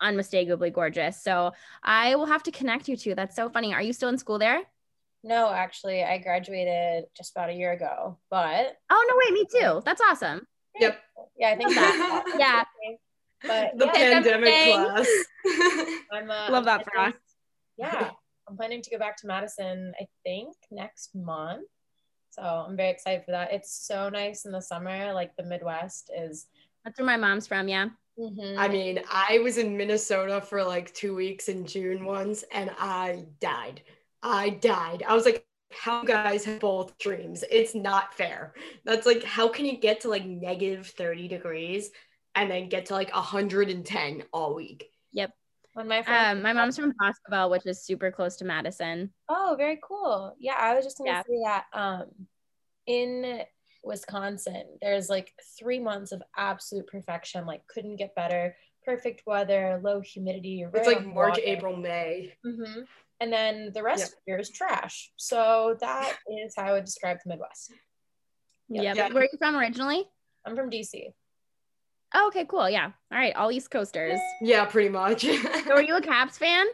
unmistakably 0.00 0.70
gorgeous. 0.70 1.22
So 1.22 1.52
I 1.82 2.14
will 2.16 2.26
have 2.26 2.42
to 2.44 2.52
connect 2.52 2.88
you 2.88 2.96
two. 2.96 3.14
That's 3.14 3.34
so 3.34 3.48
funny. 3.48 3.74
Are 3.74 3.82
you 3.82 3.92
still 3.92 4.08
in 4.08 4.18
school 4.18 4.38
there? 4.38 4.62
No, 5.24 5.50
actually, 5.50 6.04
I 6.04 6.18
graduated 6.18 7.04
just 7.16 7.32
about 7.32 7.50
a 7.50 7.54
year 7.54 7.72
ago. 7.72 8.18
But 8.30 8.76
Oh 8.90 9.06
no, 9.08 9.14
wait, 9.18 9.32
me 9.32 9.46
too. 9.60 9.82
That's 9.84 10.00
awesome. 10.00 10.46
Yep. 10.78 10.98
yeah, 11.38 11.48
I 11.48 11.56
think 11.56 11.74
that. 11.74 12.24
that's 12.26 12.38
Yeah. 12.38 12.64
But 13.46 13.78
the 13.78 13.86
yeah, 13.86 13.92
pandemic 13.92 14.54
class. 14.64 15.08
I'm 16.12 16.30
uh, 16.30 16.50
Love 16.50 16.64
that 16.64 16.84
for 16.84 16.98
us. 17.00 17.14
Yeah, 17.76 18.10
I'm 18.48 18.56
planning 18.56 18.82
to 18.82 18.90
go 18.90 18.98
back 18.98 19.16
to 19.18 19.26
Madison. 19.26 19.92
I 20.00 20.06
think 20.24 20.54
next 20.70 21.14
month. 21.14 21.68
So 22.30 22.42
I'm 22.42 22.76
very 22.76 22.90
excited 22.90 23.24
for 23.24 23.32
that. 23.32 23.52
It's 23.52 23.86
so 23.86 24.08
nice 24.08 24.44
in 24.44 24.52
the 24.52 24.60
summer. 24.60 25.12
Like 25.12 25.36
the 25.36 25.44
Midwest 25.44 26.10
is. 26.16 26.46
That's 26.84 26.98
where 26.98 27.06
my 27.06 27.16
mom's 27.16 27.46
from. 27.46 27.68
Yeah. 27.68 27.88
Mhm. 28.18 28.56
I 28.58 28.68
mean, 28.68 29.00
I 29.10 29.38
was 29.38 29.58
in 29.58 29.76
Minnesota 29.76 30.40
for 30.40 30.64
like 30.64 30.92
two 30.92 31.14
weeks 31.14 31.48
in 31.48 31.66
June 31.66 32.04
once, 32.04 32.44
and 32.52 32.70
I 32.78 33.26
died. 33.40 33.82
I 34.22 34.50
died. 34.50 35.04
I 35.06 35.14
was 35.14 35.24
like, 35.24 35.46
how 35.70 36.02
guys 36.02 36.44
have 36.44 36.60
both 36.60 36.98
dreams? 36.98 37.44
It's 37.50 37.74
not 37.74 38.14
fair. 38.14 38.54
That's 38.84 39.06
like, 39.06 39.22
how 39.22 39.48
can 39.48 39.66
you 39.66 39.76
get 39.76 40.00
to 40.00 40.08
like 40.08 40.24
negative 40.24 40.86
30 40.88 41.28
degrees 41.28 41.90
and 42.34 42.50
then 42.50 42.68
get 42.68 42.86
to 42.86 42.94
like 42.94 43.14
110 43.14 44.24
all 44.32 44.54
week? 44.54 44.90
When 45.78 45.86
my 45.86 46.02
friend, 46.02 46.38
Um, 46.38 46.42
my 46.42 46.52
mom's 46.52 46.76
from 46.76 46.92
Boscobel, 46.98 47.50
which 47.50 47.64
is 47.64 47.84
super 47.84 48.10
close 48.10 48.34
to 48.38 48.44
Madison. 48.44 49.12
Oh, 49.28 49.54
very 49.56 49.78
cool. 49.80 50.34
Yeah, 50.40 50.56
I 50.58 50.74
was 50.74 50.84
just 50.84 50.98
gonna 50.98 51.10
Yeah. 51.10 51.22
say 51.22 51.40
that. 51.44 51.66
Um, 51.72 52.26
in 52.86 53.44
Wisconsin, 53.84 54.76
there's 54.82 55.08
like 55.08 55.32
three 55.56 55.78
months 55.78 56.10
of 56.10 56.20
absolute 56.36 56.88
perfection. 56.88 57.46
Like, 57.46 57.64
couldn't 57.68 57.94
get 57.94 58.12
better. 58.16 58.56
Perfect 58.84 59.22
weather, 59.24 59.80
low 59.80 60.00
humidity. 60.00 60.62
It's 60.74 60.84
like 60.88 61.04
March, 61.04 61.34
water. 61.34 61.42
April, 61.44 61.76
May. 61.76 62.36
Mhm. 62.44 62.88
And 63.20 63.32
then 63.32 63.70
the 63.72 63.84
rest 63.84 64.00
Yep. 64.00 64.08
of 64.08 64.14
the 64.24 64.30
year 64.32 64.38
is 64.40 64.50
trash. 64.50 65.12
So 65.14 65.76
that 65.78 66.18
is 66.26 66.56
how 66.56 66.64
I 66.64 66.72
would 66.72 66.86
describe 66.86 67.18
the 67.22 67.28
Midwest. 67.28 67.70
Yeah. 68.68 68.82
Yeah. 68.82 68.94
Yeah. 68.94 69.12
Where 69.12 69.22
are 69.22 69.28
you 69.30 69.38
from 69.38 69.54
originally? 69.54 70.10
I'm 70.44 70.56
from 70.56 70.70
DC. 70.70 71.14
Oh, 72.14 72.28
okay, 72.28 72.44
cool. 72.46 72.68
Yeah. 72.70 72.90
All 73.12 73.18
right, 73.18 73.34
all 73.36 73.52
East 73.52 73.70
Coasters. 73.70 74.18
Yeah, 74.40 74.64
pretty 74.64 74.88
much. 74.88 75.22
So, 75.22 75.72
are 75.72 75.82
you 75.82 75.96
a 75.96 76.00
Caps 76.02 76.38
fan? 76.38 76.66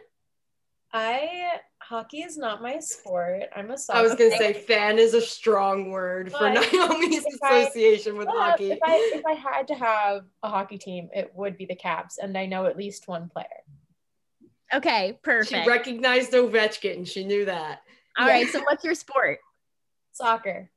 I 0.93 1.59
hockey 1.81 2.21
is 2.21 2.37
not 2.37 2.61
my 2.61 2.79
sport. 2.79 3.43
I'm 3.55 3.69
a 3.69 3.77
soccer. 3.77 3.99
I 3.99 4.01
was 4.01 4.15
gonna 4.15 4.35
player. 4.37 4.53
say 4.53 4.59
fan 4.61 4.97
is 4.97 5.13
a 5.13 5.19
strong 5.21 5.91
word 5.91 6.31
for 6.31 6.39
But 6.39 6.53
Naomi's 6.71 7.25
if 7.25 7.43
I- 7.43 7.57
association 7.57 8.17
with 8.17 8.27
But 8.27 8.35
hockey. 8.37 8.71
If 8.71 8.79
I 8.83 9.11
if 9.13 9.25
I 9.25 9.33
had 9.33 9.67
to 9.67 9.75
have 9.75 10.21
a 10.41 10.49
hockey 10.49 10.77
team, 10.77 11.09
it 11.13 11.31
would 11.35 11.57
be 11.57 11.65
the 11.65 11.75
Caps, 11.75 12.17
and 12.17 12.37
I 12.37 12.45
know 12.45 12.65
at 12.65 12.77
least 12.77 13.07
one 13.07 13.27
player. 13.29 13.45
Okay, 14.73 15.19
perfect. 15.21 15.49
She 15.49 15.55
perfect. 15.55 15.67
recognized 15.69 16.31
Ovechkin. 16.31 17.07
She 17.07 17.23
knew 17.25 17.45
that. 17.45 17.81
All 18.17 18.25
right, 18.25 18.47
so 18.47 18.61
what's 18.61 18.83
your 18.85 18.95
sport? 18.95 19.39
Soccer. 20.13 20.69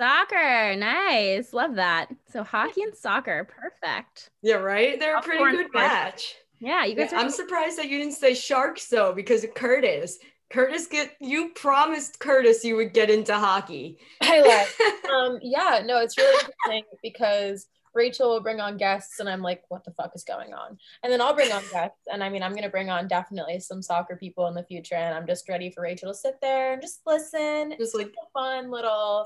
Soccer. 0.00 0.76
Nice. 0.76 1.52
Love 1.52 1.74
that. 1.74 2.08
So 2.32 2.42
hockey 2.42 2.82
and 2.84 2.96
soccer. 2.96 3.46
Perfect. 3.46 4.30
Yeah, 4.40 4.54
right? 4.54 4.98
They're 4.98 5.18
a 5.18 5.20
pretty 5.20 5.44
good 5.44 5.66
of 5.66 5.72
course. 5.72 5.84
match. 5.84 6.36
Yeah, 6.58 6.86
you 6.86 6.94
Yeah, 6.96 7.04
guys 7.04 7.12
are 7.12 7.16
I'm 7.16 7.30
surprised 7.30 7.76
that 7.76 7.90
you 7.90 7.98
didn't 7.98 8.14
say 8.14 8.32
sharks 8.32 8.88
though, 8.88 9.12
because 9.12 9.44
of 9.44 9.52
Curtis. 9.52 10.18
Curtis 10.48 10.86
get 10.86 11.12
you 11.20 11.50
promised 11.50 12.18
Curtis 12.18 12.64
you 12.64 12.76
would 12.76 12.94
get 12.94 13.10
into 13.10 13.34
hockey. 13.34 13.98
I 14.22 14.40
lied. 14.40 15.04
um, 15.14 15.38
yeah, 15.42 15.82
no, 15.84 15.98
it's 15.98 16.16
really 16.16 16.34
interesting 16.34 16.84
because 17.02 17.66
Rachel 17.92 18.30
will 18.30 18.40
bring 18.40 18.58
on 18.60 18.78
guests, 18.78 19.20
and 19.20 19.28
I'm 19.28 19.42
like, 19.42 19.64
what 19.68 19.84
the 19.84 19.90
fuck 19.92 20.12
is 20.14 20.24
going 20.24 20.54
on? 20.54 20.78
And 21.02 21.12
then 21.12 21.20
I'll 21.20 21.34
bring 21.34 21.52
on 21.52 21.62
guests, 21.70 22.00
and 22.10 22.24
I 22.24 22.30
mean, 22.30 22.42
I'm 22.42 22.54
gonna 22.54 22.70
bring 22.70 22.88
on 22.88 23.06
definitely 23.06 23.60
some 23.60 23.82
soccer 23.82 24.16
people 24.16 24.46
in 24.46 24.54
the 24.54 24.64
future, 24.64 24.94
and 24.94 25.14
I'm 25.14 25.26
just 25.26 25.46
ready 25.48 25.70
for 25.70 25.82
Rachel 25.82 26.10
to 26.10 26.14
sit 26.14 26.36
there 26.40 26.72
and 26.72 26.80
just 26.80 27.00
listen. 27.06 27.74
Just 27.78 27.94
like 27.94 28.06
a 28.08 28.30
fun 28.32 28.70
little 28.70 29.24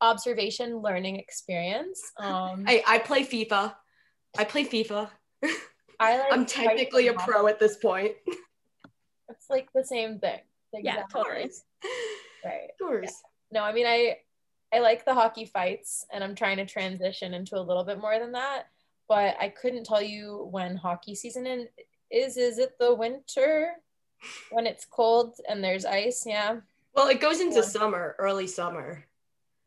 observation 0.00 0.78
learning 0.78 1.16
experience. 1.16 2.00
Um, 2.18 2.64
hey, 2.66 2.82
I 2.86 2.98
play 2.98 3.24
FIFA. 3.24 3.74
I 4.36 4.44
play 4.44 4.64
FIFA. 4.64 5.08
I 6.00 6.18
like 6.18 6.32
I'm 6.32 6.46
technically 6.46 7.08
a 7.08 7.14
pro 7.14 7.46
at 7.48 7.58
this 7.58 7.76
point. 7.76 8.12
It's 9.28 9.50
like 9.50 9.68
the 9.74 9.84
same 9.84 10.18
thing. 10.18 10.40
The 10.72 10.80
Yeah, 10.82 10.92
exact- 10.94 11.12
totally. 11.12 11.50
Right. 12.44 12.68
Of 12.80 12.86
course. 12.86 13.12
No, 13.50 13.62
I 13.62 13.72
mean 13.72 13.86
I 13.86 14.18
I 14.72 14.78
like 14.80 15.04
the 15.04 15.14
hockey 15.14 15.44
fights 15.46 16.06
and 16.12 16.22
I'm 16.22 16.34
trying 16.34 16.58
to 16.58 16.66
transition 16.66 17.34
into 17.34 17.56
a 17.56 17.60
little 17.62 17.84
bit 17.84 17.98
more 18.00 18.18
than 18.18 18.32
that. 18.32 18.64
But 19.08 19.36
I 19.40 19.48
couldn't 19.48 19.84
tell 19.84 20.02
you 20.02 20.46
when 20.50 20.76
hockey 20.76 21.14
season 21.14 21.46
in, 21.46 21.68
is. 22.10 22.36
Is 22.36 22.58
it 22.58 22.78
the 22.78 22.94
winter 22.94 23.72
when 24.50 24.66
it's 24.66 24.84
cold 24.84 25.36
and 25.48 25.64
there's 25.64 25.86
ice? 25.86 26.24
Yeah. 26.26 26.56
Well, 26.94 27.08
it 27.08 27.18
goes 27.20 27.40
into 27.40 27.56
Yeah. 27.56 27.62
summer, 27.62 28.14
early 28.18 28.46
summer. 28.46 29.04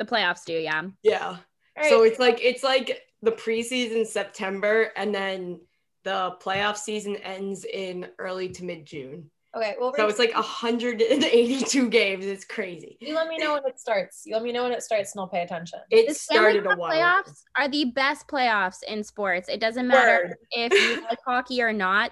The 0.05 0.15
playoffs 0.15 0.43
do, 0.45 0.53
yeah. 0.53 0.83
Yeah. 1.03 1.37
Right. 1.77 1.89
So 1.89 2.03
it's 2.03 2.19
like 2.19 2.39
it's 2.41 2.63
like 2.63 3.01
the 3.21 3.31
preseason 3.31 4.05
September 4.05 4.89
and 4.95 5.13
then 5.13 5.61
the 6.03 6.35
playoff 6.41 6.77
season 6.77 7.15
ends 7.17 7.63
in 7.65 8.07
early 8.17 8.49
to 8.49 8.63
mid 8.65 8.85
June. 8.85 9.29
okay. 9.55 9.75
Well, 9.79 9.93
So 9.95 10.07
it's 10.07 10.17
like 10.19 10.33
182 10.33 11.89
games. 11.89 12.25
It's 12.25 12.43
crazy. 12.45 12.97
you 12.99 13.13
let 13.15 13.27
me 13.27 13.37
know 13.37 13.53
when 13.53 13.63
it 13.67 13.79
starts. 13.79 14.23
You 14.25 14.33
let 14.33 14.43
me 14.43 14.51
know 14.51 14.63
when 14.63 14.71
it 14.71 14.81
starts, 14.83 15.13
and 15.13 15.19
I'll 15.21 15.27
pay 15.27 15.43
attention. 15.43 15.79
It 15.91 16.07
The 16.07 16.13
started 16.15 16.65
a 16.65 16.75
while. 16.75 16.91
playoffs 16.91 17.41
are 17.57 17.67
the 17.69 17.85
best 17.85 18.27
playoffs 18.27 18.83
in 18.87 19.03
sports. 19.03 19.47
It 19.49 19.59
doesn't 19.59 19.87
matter 19.87 20.27
Word. 20.29 20.37
if 20.51 20.73
you 20.73 21.03
like 21.03 21.19
hockey 21.25 21.61
or 21.61 21.71
not. 21.73 22.11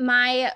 My 0.00 0.52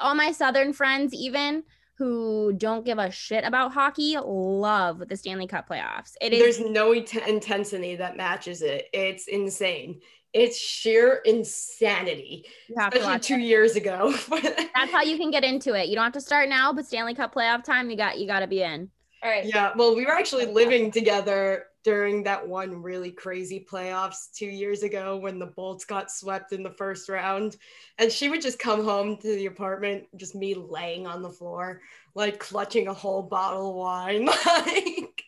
all 0.00 0.14
my 0.14 0.32
southern 0.32 0.72
friends 0.72 1.14
even 1.14 1.62
who 2.02 2.52
don't 2.52 2.84
give 2.84 2.98
a 2.98 3.12
shit 3.12 3.44
about 3.44 3.72
hockey 3.72 4.16
love 4.20 5.08
the 5.08 5.16
Stanley 5.16 5.46
Cup 5.46 5.68
playoffs. 5.68 6.14
It 6.20 6.32
is 6.32 6.58
There's 6.58 6.70
no 6.70 6.92
int- 6.92 7.14
intensity 7.14 7.94
that 7.94 8.16
matches 8.16 8.60
it. 8.60 8.88
It's 8.92 9.28
insane. 9.28 10.00
It's 10.32 10.58
sheer 10.58 11.20
insanity, 11.24 12.46
you 12.68 12.74
have 12.78 12.92
to 12.92 12.98
especially 12.98 13.20
two 13.20 13.34
it. 13.34 13.46
years 13.46 13.76
ago. 13.76 14.12
That's 14.30 14.90
how 14.90 15.02
you 15.02 15.16
can 15.16 15.30
get 15.30 15.44
into 15.44 15.74
it. 15.74 15.88
You 15.88 15.94
don't 15.94 16.04
have 16.04 16.14
to 16.14 16.20
start 16.20 16.48
now, 16.48 16.72
but 16.72 16.86
Stanley 16.86 17.14
Cup 17.14 17.34
playoff 17.34 17.62
time, 17.62 17.88
you 17.88 17.96
got 17.96 18.18
you 18.18 18.26
got 18.26 18.40
to 18.40 18.48
be 18.48 18.62
in. 18.62 18.88
All 19.22 19.30
right. 19.30 19.44
yeah, 19.44 19.72
well, 19.76 19.94
we 19.94 20.04
were 20.04 20.12
actually 20.12 20.46
living 20.46 20.90
together 20.90 21.66
during 21.84 22.22
that 22.24 22.46
one 22.46 22.82
really 22.82 23.10
crazy 23.10 23.64
playoffs 23.68 24.32
two 24.34 24.46
years 24.46 24.82
ago 24.82 25.16
when 25.16 25.38
the 25.38 25.46
Bolts 25.46 25.84
got 25.84 26.10
swept 26.10 26.52
in 26.52 26.62
the 26.62 26.70
first 26.70 27.08
round. 27.08 27.56
And 27.98 28.10
she 28.10 28.28
would 28.28 28.42
just 28.42 28.58
come 28.58 28.84
home 28.84 29.16
to 29.18 29.28
the 29.36 29.46
apartment, 29.46 30.04
just 30.16 30.34
me 30.34 30.54
laying 30.54 31.06
on 31.06 31.22
the 31.22 31.30
floor, 31.30 31.82
like 32.14 32.38
clutching 32.38 32.88
a 32.88 32.94
whole 32.94 33.22
bottle 33.22 33.70
of 33.70 33.76
wine. 33.76 34.26
like, 34.46 35.22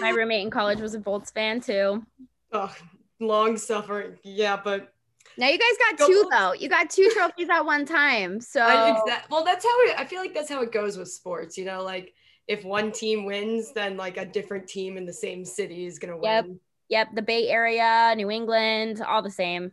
My 0.00 0.10
roommate 0.10 0.42
in 0.42 0.50
college 0.50 0.80
was 0.80 0.94
a 0.94 0.98
Bolts 0.98 1.30
fan 1.30 1.60
too. 1.60 2.04
oh, 2.52 2.74
long 3.20 3.56
suffering. 3.56 4.16
Yeah, 4.24 4.60
but 4.62 4.92
Now 5.36 5.48
you 5.48 5.58
guys 5.58 5.78
got 5.78 5.98
Go 5.98 6.06
two 6.06 6.28
though. 6.30 6.54
You 6.54 6.68
got 6.68 6.90
two 6.90 7.10
trophies 7.14 7.48
at 7.48 7.64
one 7.64 7.84
time. 7.84 8.40
So 8.50 8.62
I, 8.62 9.00
well, 9.30 9.44
that's 9.44 9.64
how 9.64 9.80
it, 9.82 9.94
I 9.98 10.04
feel 10.04 10.20
like 10.20 10.34
that's 10.34 10.50
how 10.50 10.62
it 10.62 10.72
goes 10.72 10.96
with 10.96 11.10
sports. 11.10 11.56
You 11.56 11.66
know, 11.66 11.82
like 11.84 12.14
if 12.50 12.64
one 12.64 12.90
team 12.90 13.24
wins, 13.24 13.72
then 13.72 13.96
like 13.96 14.16
a 14.16 14.26
different 14.26 14.66
team 14.66 14.96
in 14.96 15.06
the 15.06 15.12
same 15.12 15.44
city 15.44 15.86
is 15.86 15.98
gonna 16.00 16.18
Yep. 16.20 16.44
win. 16.46 16.60
yep, 16.88 17.08
the 17.14 17.22
Bay 17.22 17.48
Area, 17.48 18.12
New 18.16 18.28
England, 18.30 19.00
all 19.00 19.22
the 19.22 19.30
same. 19.30 19.72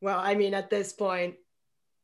Well, 0.00 0.18
I 0.18 0.34
mean, 0.36 0.54
at 0.54 0.70
this 0.70 0.92
point, 0.92 1.34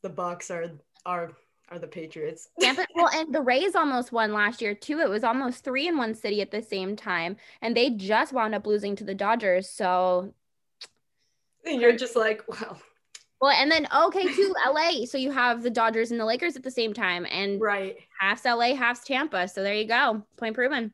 the 0.03 0.11
Bucs 0.11 0.51
are 0.51 0.73
are 1.07 1.31
are 1.69 1.79
the 1.79 1.87
Patriots. 1.87 2.49
Tampa, 2.59 2.87
well, 2.97 3.09
and 3.15 3.33
the 3.33 3.41
Rays 3.41 3.77
almost 3.77 4.11
won 4.11 4.33
last 4.33 4.61
year 4.61 4.75
too. 4.75 4.99
It 4.99 5.09
was 5.09 5.23
almost 5.23 5.63
three 5.63 5.87
in 5.87 5.97
one 5.97 6.15
city 6.15 6.41
at 6.43 6.51
the 6.51 6.61
same 6.63 6.97
time, 6.97 7.37
and 7.63 7.77
they 7.77 7.91
just 7.91 8.33
wound 8.33 8.55
up 8.57 8.67
losing 8.67 8.97
to 8.97 9.05
the 9.05 9.15
Dodgers. 9.15 9.71
So, 9.71 10.35
And 11.65 11.81
you're 11.81 11.97
just 11.97 12.17
like, 12.17 12.43
well, 12.49 12.81
well, 13.41 13.51
and 13.51 13.71
then 13.71 13.87
okay, 14.07 14.33
too, 14.33 14.55
LA. 14.67 15.07
So 15.07 15.19
you 15.19 15.31
have 15.31 15.63
the 15.63 15.71
Dodgers 15.71 16.11
and 16.11 16.21
the 16.21 16.25
Lakers 16.25 16.57
at 16.57 16.63
the 16.63 16.71
same 16.71 16.93
time, 16.93 17.27
and 17.31 17.61
right. 17.61 17.97
half's 18.21 18.45
LA, 18.45 18.75
half's 18.75 19.05
Tampa. 19.05 19.49
So 19.49 19.63
there 19.63 19.75
you 19.75 19.87
go, 19.87 20.23
point 20.37 20.55
proven. 20.55 20.93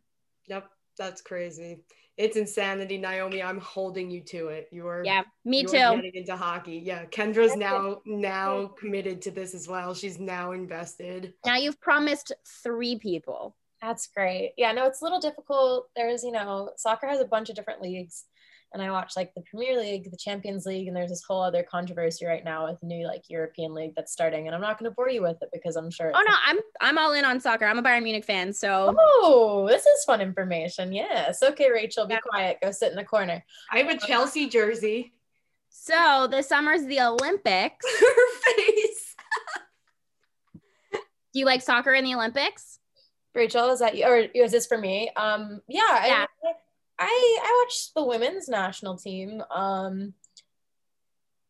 Yep, 0.48 0.70
that's 0.96 1.20
crazy. 1.20 1.78
It's 2.16 2.38
insanity, 2.38 2.96
Naomi. 2.96 3.42
I'm 3.42 3.60
holding 3.60 4.10
you 4.10 4.22
to 4.22 4.48
it. 4.48 4.68
You 4.72 4.86
are 4.86 5.04
Yeah, 5.04 5.22
me 5.44 5.60
you 5.60 5.68
too. 5.68 5.76
are 5.76 5.96
getting 5.96 6.14
into 6.14 6.34
hockey. 6.34 6.78
Yeah, 6.78 7.04
Kendra's 7.06 7.48
That's 7.48 7.56
now 7.58 8.00
now 8.06 8.68
committed 8.78 9.20
to 9.22 9.30
this 9.30 9.54
as 9.54 9.68
well. 9.68 9.92
She's 9.92 10.18
now 10.18 10.52
invested. 10.52 11.34
Now 11.44 11.56
you've 11.56 11.80
promised 11.80 12.32
three 12.62 12.98
people. 12.98 13.54
That's 13.82 14.06
great. 14.06 14.54
Yeah, 14.56 14.72
no, 14.72 14.86
it's 14.86 15.02
a 15.02 15.04
little 15.04 15.20
difficult. 15.20 15.90
There's, 15.94 16.24
you 16.24 16.32
know, 16.32 16.70
soccer 16.76 17.06
has 17.06 17.20
a 17.20 17.26
bunch 17.26 17.50
of 17.50 17.56
different 17.56 17.82
leagues. 17.82 18.24
And 18.72 18.82
I 18.82 18.90
watch 18.90 19.12
like 19.16 19.32
the 19.34 19.42
Premier 19.42 19.78
League, 19.80 20.10
the 20.10 20.16
Champions 20.18 20.66
League, 20.66 20.86
and 20.88 20.94
there's 20.96 21.08
this 21.10 21.22
whole 21.26 21.40
other 21.42 21.62
controversy 21.62 22.26
right 22.26 22.44
now 22.44 22.66
with 22.66 22.82
new 22.82 23.06
like 23.06 23.22
European 23.30 23.72
league 23.72 23.92
that's 23.96 24.12
starting. 24.12 24.46
And 24.46 24.54
I'm 24.54 24.60
not 24.60 24.78
going 24.78 24.90
to 24.90 24.94
bore 24.94 25.08
you 25.08 25.22
with 25.22 25.38
it 25.40 25.48
because 25.52 25.76
I'm 25.76 25.90
sure. 25.90 26.12
Oh 26.14 26.22
no, 26.28 26.34
I'm 26.44 26.58
I'm 26.80 26.98
all 26.98 27.12
in 27.12 27.24
on 27.24 27.40
soccer. 27.40 27.64
I'm 27.64 27.78
a 27.78 27.82
Bayern 27.82 28.02
Munich 28.02 28.24
fan, 28.24 28.52
so 28.52 28.94
Oh, 28.98 29.66
this 29.68 29.86
is 29.86 30.04
fun 30.04 30.20
information. 30.20 30.92
Yes. 30.92 31.42
Okay, 31.42 31.70
Rachel, 31.70 32.06
be 32.06 32.14
Yeah. 32.14 32.20
quiet. 32.20 32.58
Go 32.62 32.70
sit 32.72 32.90
in 32.90 32.96
the 32.96 33.04
corner. 33.04 33.42
I 33.72 33.78
have 33.78 33.88
a 33.88 33.98
Chelsea 34.06 34.48
jersey. 34.48 35.14
so 35.70 36.26
this 36.30 36.48
summer's 36.48 36.84
the 36.84 37.00
Olympics. 37.00 37.86
Her 38.00 38.52
face. 38.56 39.14
Do 41.32 41.40
you 41.40 41.46
like 41.46 41.62
soccer 41.62 41.94
in 41.94 42.04
the 42.04 42.14
Olympics? 42.14 42.78
Rachel, 43.34 43.70
is 43.70 43.80
that 43.80 43.96
you? 43.96 44.04
Or 44.06 44.16
is 44.18 44.52
this 44.52 44.66
for 44.66 44.78
me? 44.78 45.10
Um, 45.16 45.60
yeah. 45.68 46.06
Yeah. 46.06 46.26
I, 46.44 46.52
I 46.98 47.38
I 47.42 47.64
watched 47.64 47.94
the 47.94 48.04
women's 48.04 48.48
national 48.48 48.96
team. 48.96 49.42
Um, 49.50 50.14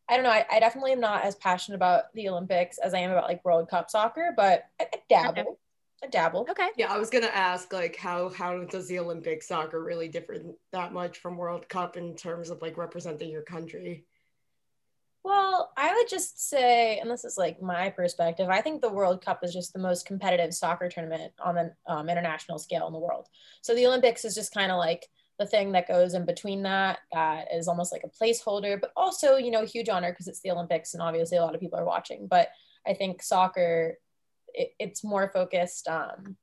I 0.09 0.15
don't 0.15 0.23
know. 0.23 0.31
I, 0.31 0.45
I 0.49 0.59
definitely 0.59 0.93
am 0.93 1.01
not 1.01 1.23
as 1.25 1.35
passionate 1.35 1.75
about 1.75 2.13
the 2.13 2.29
Olympics 2.29 2.77
as 2.77 2.93
I 2.93 2.99
am 2.99 3.11
about 3.11 3.27
like 3.27 3.43
World 3.43 3.69
Cup 3.69 3.89
soccer, 3.89 4.33
but 4.35 4.65
I, 4.79 4.87
I 4.93 4.97
dabble. 5.09 5.41
Okay. 5.41 5.49
I 6.03 6.07
dabble. 6.07 6.47
Okay. 6.49 6.69
Yeah, 6.77 6.93
I 6.93 6.97
was 6.97 7.09
gonna 7.09 7.27
ask 7.27 7.73
like 7.73 7.95
how 7.97 8.29
how 8.29 8.63
does 8.63 8.87
the 8.87 8.99
Olympic 8.99 9.43
soccer 9.43 9.83
really 9.83 10.07
differ 10.07 10.37
that 10.71 10.93
much 10.93 11.17
from 11.17 11.37
World 11.37 11.67
Cup 11.67 11.97
in 11.97 12.15
terms 12.15 12.49
of 12.49 12.61
like 12.61 12.77
representing 12.77 13.29
your 13.29 13.41
country? 13.41 14.05
Well, 15.23 15.73
I 15.75 15.93
would 15.93 16.07
just 16.07 16.47
say, 16.49 16.99
and 16.99 17.11
this 17.11 17.25
is 17.25 17.37
like 17.37 17.61
my 17.61 17.89
perspective, 17.89 18.47
I 18.49 18.61
think 18.61 18.81
the 18.81 18.89
World 18.89 19.25
Cup 19.25 19.43
is 19.43 19.51
just 19.51 19.73
the 19.73 19.79
most 19.79 20.05
competitive 20.05 20.53
soccer 20.53 20.87
tournament 20.87 21.33
on 21.43 21.55
the 21.55 21.73
um, 21.85 22.07
international 22.07 22.59
scale 22.59 22.87
in 22.87 22.93
the 22.93 22.99
world. 22.99 23.27
So 23.61 23.75
the 23.75 23.87
Olympics 23.87 24.23
is 24.23 24.35
just 24.35 24.53
kind 24.53 24.71
of 24.71 24.77
like 24.77 25.05
the 25.39 25.45
thing 25.45 25.71
that 25.73 25.87
goes 25.87 26.13
in 26.13 26.25
between 26.25 26.63
that, 26.63 26.99
that 27.13 27.47
is 27.53 27.67
almost 27.67 27.91
like 27.91 28.03
a 28.03 28.23
placeholder, 28.23 28.79
but 28.79 28.91
also, 28.95 29.35
you 29.35 29.51
know, 29.51 29.65
huge 29.65 29.89
honor 29.89 30.11
because 30.11 30.27
it's 30.27 30.41
the 30.41 30.51
Olympics 30.51 30.93
and 30.93 31.03
obviously 31.03 31.37
a 31.37 31.41
lot 31.41 31.53
of 31.53 31.61
people 31.61 31.79
are 31.79 31.85
watching. 31.85 32.27
But 32.27 32.49
I 32.87 32.93
think 32.93 33.21
soccer, 33.21 33.97
it, 34.53 34.73
it's 34.79 35.03
more 35.03 35.29
focused. 35.29 35.87
Um, 35.87 36.37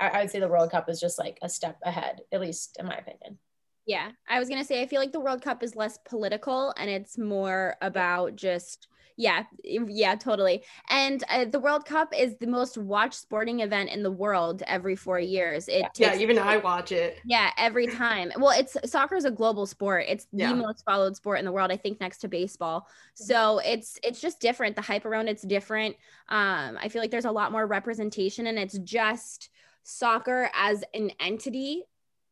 I, 0.00 0.08
I 0.08 0.20
would 0.20 0.30
say 0.30 0.38
the 0.38 0.48
World 0.48 0.70
Cup 0.70 0.88
is 0.88 1.00
just 1.00 1.18
like 1.18 1.38
a 1.42 1.48
step 1.48 1.78
ahead, 1.82 2.20
at 2.32 2.40
least 2.40 2.76
in 2.78 2.86
my 2.86 2.96
opinion. 2.96 3.38
Yeah, 3.86 4.10
I 4.28 4.38
was 4.38 4.48
gonna 4.48 4.64
say 4.64 4.82
I 4.82 4.86
feel 4.86 5.00
like 5.00 5.12
the 5.12 5.20
World 5.20 5.42
Cup 5.42 5.62
is 5.62 5.74
less 5.74 5.98
political 6.08 6.72
and 6.76 6.88
it's 6.88 7.18
more 7.18 7.74
about 7.80 8.36
just 8.36 8.86
yeah, 9.20 9.44
yeah, 9.62 10.14
totally. 10.14 10.62
And 10.88 11.22
uh, 11.28 11.44
the 11.44 11.60
World 11.60 11.84
Cup 11.84 12.14
is 12.16 12.36
the 12.38 12.46
most 12.46 12.78
watched 12.78 13.14
sporting 13.14 13.60
event 13.60 13.90
in 13.90 14.02
the 14.02 14.10
world 14.10 14.62
every 14.66 14.96
four 14.96 15.20
years. 15.20 15.68
It 15.68 15.86
Yeah, 15.98 16.16
even 16.16 16.38
I 16.38 16.56
watch 16.56 16.90
it. 16.90 17.20
Yeah, 17.26 17.50
every 17.58 17.86
time. 17.86 18.32
Well, 18.38 18.58
it's 18.58 18.76
soccer 18.90 19.16
is 19.16 19.26
a 19.26 19.30
global 19.30 19.66
sport. 19.66 20.06
It's 20.08 20.26
Yeah. 20.32 20.48
the 20.48 20.56
most 20.56 20.84
followed 20.86 21.16
sport 21.16 21.38
in 21.38 21.44
the 21.44 21.52
world, 21.52 21.70
I 21.70 21.76
think, 21.76 22.00
next 22.00 22.18
to 22.18 22.28
baseball. 22.28 22.88
So 23.14 23.58
it's 23.58 23.98
it's 24.02 24.22
just 24.22 24.40
different. 24.40 24.74
The 24.74 24.82
hype 24.82 25.04
around 25.04 25.28
it's 25.28 25.42
different. 25.42 25.96
Um, 26.30 26.78
I 26.80 26.88
feel 26.88 27.02
like 27.02 27.10
there's 27.10 27.26
a 27.26 27.30
lot 27.30 27.52
more 27.52 27.66
representation, 27.66 28.46
and 28.46 28.58
it's 28.58 28.78
just 28.78 29.50
soccer 29.82 30.50
as 30.54 30.82
an 30.94 31.10
entity 31.20 31.82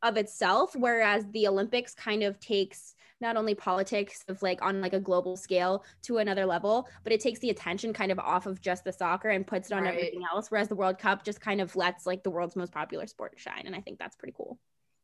of 0.03 0.17
itself, 0.17 0.75
whereas 0.75 1.27
the 1.33 1.49
Olympics 1.49 1.95
kind 1.95 2.23
of 2.23 2.41
takes 2.41 2.95
not 3.21 3.37
only 3.37 3.55
politics 3.55 4.25
of 4.29 4.43
like 4.43 4.61
on 4.63 4.81
like 4.81 4.93
a 4.93 5.01
global 5.01 5.37
scale 5.37 5.85
to 6.03 6.19
another 6.19 6.47
level, 6.47 6.89
but 7.05 7.13
it 7.13 7.21
takes 7.21 7.41
the 7.41 7.51
attention 7.51 7.93
kind 7.93 8.13
of 8.13 8.19
off 8.19 8.47
of 8.47 8.61
just 8.61 8.85
the 8.85 8.93
soccer 8.93 9.31
and 9.31 9.47
puts 9.47 9.71
it 9.71 9.75
on 9.75 9.85
Right. 9.85 9.89
everything 9.89 10.23
else. 10.31 10.51
Whereas 10.51 10.69
the 10.69 10.77
World 10.77 10.99
Cup 10.99 11.25
just 11.25 11.41
kind 11.41 11.61
of 11.61 11.75
lets 11.77 12.07
like 12.07 12.23
the 12.23 12.31
world's 12.31 12.57
most 12.57 12.73
popular 12.73 13.07
sport 13.07 13.35
shine, 13.37 13.63
and 13.67 13.75
I 13.77 13.81
think 13.81 13.99
that's 13.99 14.17
pretty 14.17 14.35
cool. 14.37 14.59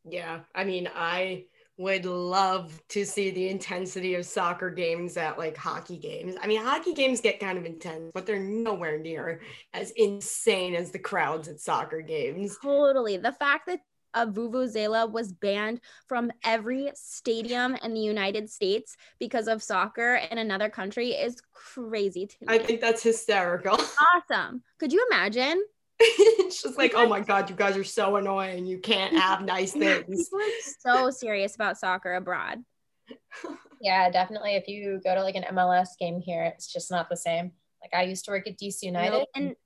Yeah, 0.05 0.41
I 0.55 0.65
mean, 0.65 0.89
I 0.95 1.47
would 1.79 2.05
love 2.05 2.81
to 2.89 3.05
see 3.07 3.31
the 3.31 3.49
intensity 3.49 4.15
of 4.15 4.27
soccer 4.27 4.71
games 4.71 5.17
at 5.17 5.39
like 5.39 5.57
hockey 5.57 5.99
games. 5.99 6.35
I 6.41 6.47
mean, 6.47 6.63
hockey 6.63 6.93
games 6.95 7.21
get 7.21 7.41
kind 7.41 7.57
of 7.59 7.65
intense, 7.65 8.11
but 8.13 8.27
they're 8.27 8.39
nowhere 8.39 8.99
near 8.99 9.41
as 9.73 9.91
insane 9.93 10.75
as 10.75 10.91
the 10.91 10.99
crowds 10.99 11.49
at 11.49 11.61
soccer 11.61 12.03
games. 12.03 12.61
Totally. 12.63 13.17
The 13.19 13.33
fact 13.33 13.67
that 13.67 13.81
a 14.15 14.27
Vuvuzela 14.27 15.11
was 15.11 15.33
banned 15.33 15.81
from 16.09 16.31
every 16.45 16.91
stadium 16.95 17.77
in 17.83 17.95
the 17.95 18.01
United 18.01 18.49
States 18.49 18.97
because 19.19 19.49
of 19.49 19.63
soccer 19.63 20.17
in 20.31 20.39
another 20.39 20.69
country 20.69 21.11
is 21.11 21.37
crazy 21.53 22.27
to 22.27 22.37
me. 22.41 22.47
I 22.49 22.59
think 22.59 22.81
that's 22.81 23.03
hysterical. 23.03 23.79
awesome. 24.31 24.63
Could 24.79 24.93
you 24.93 25.07
imagine? 25.11 25.63
it's 26.01 26.63
just 26.63 26.77
like, 26.77 26.93
oh 26.97 27.09
my 27.09 27.21
God, 27.21 27.49
you 27.49 27.57
guys 27.57 27.77
are 27.77 27.85
so 27.85 28.17
annoying. 28.17 28.67
You 28.67 28.79
can't 28.79 29.17
have 29.21 29.43
nice 29.43 29.73
things. 29.73 30.05
People 30.07 30.39
are 30.41 30.73
so 30.81 31.11
serious 31.11 31.55
about 31.55 31.79
soccer 31.79 32.15
abroad. 32.15 32.65
Yeah, 33.81 34.09
definitely. 34.09 34.55
If 34.55 34.67
you 34.67 34.99
go 35.05 35.15
to 35.15 35.23
like 35.23 35.35
an 35.35 35.45
MLS 35.55 35.89
game 36.01 36.19
here, 36.19 36.43
it's 36.45 36.73
just 36.73 36.91
not 36.91 37.11
the 37.11 37.19
same. 37.19 37.53
Like 37.83 37.93
I 37.93 38.05
used 38.05 38.25
to 38.25 38.31
work 38.31 38.47
at 38.49 38.59
DC 38.59 38.83
United. 38.83 39.11
Nope. 39.11 39.29
And 39.35 39.57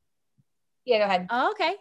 Yeah, 0.85 0.99
go 0.99 1.05
ahead. 1.05 1.27
oh, 1.31 1.53
okay. 1.53 1.77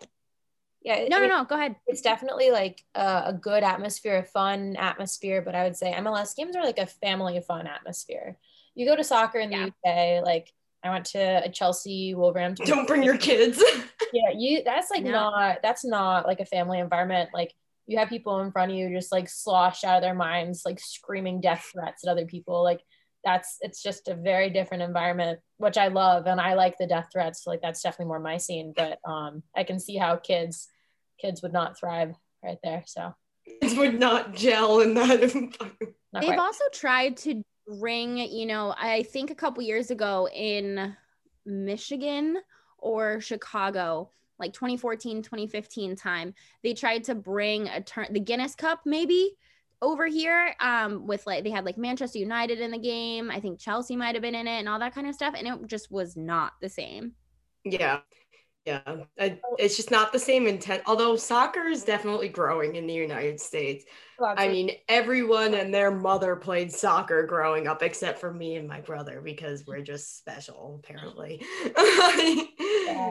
Yeah, 0.87 1.05
No, 1.09 1.19
no, 1.19 1.27
no. 1.27 1.43
Go 1.43 1.55
ahead. 1.55 1.75
It's 1.85 2.01
definitely 2.01 2.49
like 2.49 2.81
a, 2.95 3.23
a 3.25 3.33
good 3.33 3.61
atmosphere, 3.61 4.19
a 4.19 4.23
fun 4.23 4.77
atmosphere. 4.77 5.41
But 5.41 5.53
I 5.53 5.63
would 5.65 5.75
say 5.75 5.91
MLS 5.93 6.33
games 6.33 6.55
are 6.55 6.63
like 6.63 6.79
a 6.79 6.85
family 6.85 7.41
fun 7.45 7.67
atmosphere. 7.67 8.37
You 8.73 8.85
go 8.85 8.95
to 8.95 9.03
soccer 9.03 9.37
in 9.39 9.49
the 9.49 9.57
UK, 9.67 10.23
like 10.23 10.49
I 10.81 10.89
went 10.89 11.03
to 11.07 11.43
a 11.43 11.49
Chelsea 11.49 12.15
Wolverhampton. 12.15 12.67
Don't 12.67 12.87
bring 12.87 13.03
your 13.03 13.17
kids. 13.17 13.61
yeah, 14.13 14.31
you. 14.33 14.63
That's 14.63 14.89
like 14.89 15.03
No. 15.03 15.11
not. 15.11 15.57
That's 15.61 15.83
not 15.83 16.25
like 16.25 16.39
a 16.39 16.45
family 16.45 16.79
environment. 16.79 17.31
Like 17.33 17.53
you 17.85 17.97
have 17.97 18.07
people 18.07 18.39
in 18.39 18.51
front 18.53 18.71
of 18.71 18.77
you 18.77 18.89
just 18.89 19.11
like 19.11 19.27
sloshed 19.27 19.83
out 19.83 19.97
of 19.97 20.03
their 20.03 20.15
minds, 20.15 20.61
like 20.63 20.79
screaming 20.79 21.41
death 21.41 21.69
threats 21.73 22.05
at 22.07 22.11
other 22.11 22.25
people. 22.25 22.63
Like 22.63 22.79
that's 23.25 23.57
it's 23.59 23.83
just 23.83 24.07
a 24.07 24.15
very 24.15 24.49
different 24.49 24.83
environment, 24.83 25.41
which 25.57 25.77
I 25.77 25.89
love, 25.89 26.27
and 26.27 26.39
I 26.39 26.53
like 26.53 26.77
the 26.77 26.87
death 26.87 27.09
threats. 27.11 27.45
Like 27.45 27.61
that's 27.61 27.81
definitely 27.81 28.05
more 28.05 28.19
my 28.21 28.37
scene. 28.37 28.73
But 28.73 28.99
um, 29.05 29.43
I 29.53 29.65
can 29.65 29.81
see 29.81 29.97
how 29.97 30.15
kids 30.15 30.69
kids 31.19 31.41
would 31.41 31.53
not 31.53 31.79
thrive 31.79 32.15
right 32.43 32.57
there. 32.63 32.83
So 32.85 33.13
Kids 33.61 33.75
would 33.75 33.99
not 33.99 34.35
gel 34.35 34.81
in 34.81 34.93
that 34.95 35.21
environment. 35.21 35.57
not 36.13 36.21
They've 36.21 36.29
quite. 36.29 36.39
also 36.39 36.63
tried 36.73 37.17
to 37.17 37.41
bring, 37.67 38.17
you 38.17 38.45
know, 38.45 38.73
I 38.77 39.03
think 39.03 39.31
a 39.31 39.35
couple 39.35 39.63
years 39.63 39.91
ago 39.91 40.27
in 40.33 40.95
Michigan 41.45 42.37
or 42.77 43.19
Chicago, 43.21 44.11
like 44.39 44.53
2014, 44.53 45.23
2015 45.23 45.95
time, 45.95 46.33
they 46.63 46.73
tried 46.73 47.05
to 47.05 47.15
bring 47.15 47.67
a 47.67 47.81
turn 47.81 48.07
the 48.11 48.19
Guinness 48.19 48.55
Cup 48.55 48.81
maybe 48.85 49.35
over 49.79 50.07
here 50.07 50.55
um 50.59 51.05
with 51.05 51.27
like 51.27 51.43
they 51.43 51.51
had 51.51 51.63
like 51.63 51.77
Manchester 51.77 52.19
United 52.19 52.59
in 52.59 52.71
the 52.71 52.77
game. 52.77 53.31
I 53.31 53.39
think 53.39 53.59
Chelsea 53.59 53.95
might 53.95 54.15
have 54.15 54.21
been 54.21 54.35
in 54.35 54.47
it 54.47 54.59
and 54.59 54.69
all 54.69 54.79
that 54.79 54.93
kind 54.93 55.07
of 55.07 55.15
stuff 55.15 55.35
and 55.37 55.47
it 55.47 55.67
just 55.67 55.91
was 55.91 56.15
not 56.15 56.53
the 56.61 56.69
same. 56.69 57.13
Yeah. 57.63 57.99
Yeah. 58.67 58.81
I, 59.17 59.39
oh. 59.45 59.55
it's 59.57 59.77
just 59.77 59.91
not 59.91 60.11
the 60.11 60.19
same 60.19 60.45
intent. 60.45 60.83
Although 60.85 61.15
soccer 61.15 61.67
is 61.67 61.85
definitely 61.85 62.27
growing 62.27 62.75
in 62.75 62.85
the 62.85 62.93
United 62.93 63.39
States. 63.39 63.85
I 64.21 64.49
mean, 64.49 64.71
everyone 64.89 65.53
and 65.53 65.73
their 65.73 65.89
mother 65.89 66.35
played 66.35 66.73
soccer 66.73 67.25
growing 67.25 67.67
up, 67.67 67.81
except 67.81 68.19
for 68.19 68.33
me 68.33 68.57
and 68.57 68.67
my 68.67 68.81
brother, 68.81 69.21
because 69.21 69.65
we're 69.65 69.81
just 69.81 70.17
special, 70.17 70.81
apparently. 70.83 71.41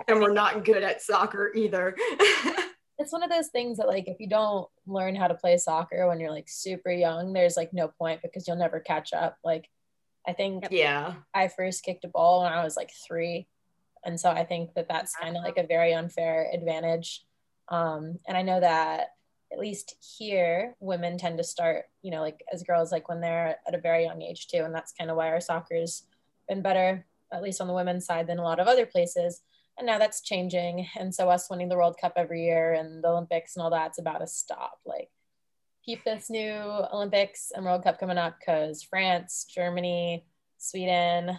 and 0.09 0.21
we're 0.21 0.35
not 0.35 0.65
good 0.65 0.83
at 0.83 1.01
soccer 1.01 1.53
either. 1.55 1.97
it's 2.99 3.13
one 3.13 3.23
of 3.23 3.31
those 3.31 3.49
things 3.49 3.79
that 3.79 3.89
like 3.89 4.09
if 4.09 4.21
you 4.21 4.29
don't 4.29 4.69
learn 4.87 5.15
how 5.15 5.29
to 5.29 5.35
play 5.35 5.57
soccer 5.57 6.07
when 6.07 6.21
you're 6.21 6.31
like 6.31 6.49
super 6.51 6.91
young, 6.91 7.33
there's 7.33 7.57
like 7.57 7.73
no 7.73 7.89
point 7.99 8.21
because 8.23 8.47
you'll 8.47 8.59
never 8.59 8.81
catch 8.81 9.15
up. 9.15 9.39
Like 9.43 9.71
I 10.29 10.35
think 10.35 10.67
Yeah. 10.71 11.15
I 11.33 11.49
first 11.49 11.83
kicked 11.83 12.05
a 12.05 12.09
ball 12.09 12.43
when 12.43 12.53
I 12.53 12.63
was 12.63 12.77
like 12.77 12.91
three. 13.07 13.49
And 14.07 14.19
so 14.19 14.31
I 14.31 14.45
think 14.45 14.73
that 14.75 14.89
that's 14.89 15.15
kind 15.17 15.37
of 15.37 15.43
like 15.43 15.59
a 15.59 15.67
very 15.67 15.93
unfair 15.93 16.49
advantage. 16.55 17.25
Um, 17.69 18.21
and 18.29 18.37
I 18.37 18.43
know 18.43 18.61
that 18.61 19.09
at 19.53 19.59
least 19.59 19.97
here, 20.19 20.77
women 20.81 21.19
tend 21.19 21.39
to 21.39 21.45
start, 21.45 21.87
you 22.03 22.11
know, 22.11 22.21
like 22.21 22.43
as 22.53 22.63
girls, 22.63 22.93
like 22.93 23.09
when 23.09 23.21
they're 23.21 23.59
at 23.67 23.75
a 23.75 23.81
very 23.81 24.05
young 24.05 24.23
age 24.23 24.47
too. 24.49 24.59
And 24.59 24.75
that's 24.75 24.93
kind 24.93 25.11
of 25.11 25.17
why 25.17 25.29
our 25.29 25.41
soccer's 25.41 26.05
been 26.49 26.63
better, 26.63 27.05
at 27.33 27.43
least 27.43 27.61
on 27.61 27.67
the 27.67 27.75
women's 27.75 28.07
side, 28.07 28.29
than 28.29 28.39
a 28.39 28.45
lot 28.45 28.61
of 28.61 28.69
other 28.69 28.87
places. 28.87 29.43
And 29.77 29.87
now 29.87 29.99
that's 29.99 30.23
changing. 30.23 30.87
And 30.97 31.15
so 31.15 31.29
us 31.29 31.51
winning 31.51 31.69
the 31.69 31.77
World 31.77 31.97
Cup 32.01 32.15
every 32.17 32.45
year 32.45 32.75
and 32.75 33.03
the 33.03 33.09
Olympics 33.09 33.57
and 33.57 33.63
all 33.63 33.71
that's 33.71 33.99
about 33.99 34.19
to 34.19 34.27
stop. 34.27 34.79
Like, 34.87 35.11
keep 35.85 36.05
this 36.05 36.31
new 36.31 36.53
Olympics 36.93 37.53
and 37.55 37.65
World 37.65 37.85
Cup 37.85 37.99
coming 37.99 38.19
up 38.19 38.37
because 38.39 38.83
France, 38.83 39.47
Germany, 39.53 40.25
Sweden, 40.59 41.37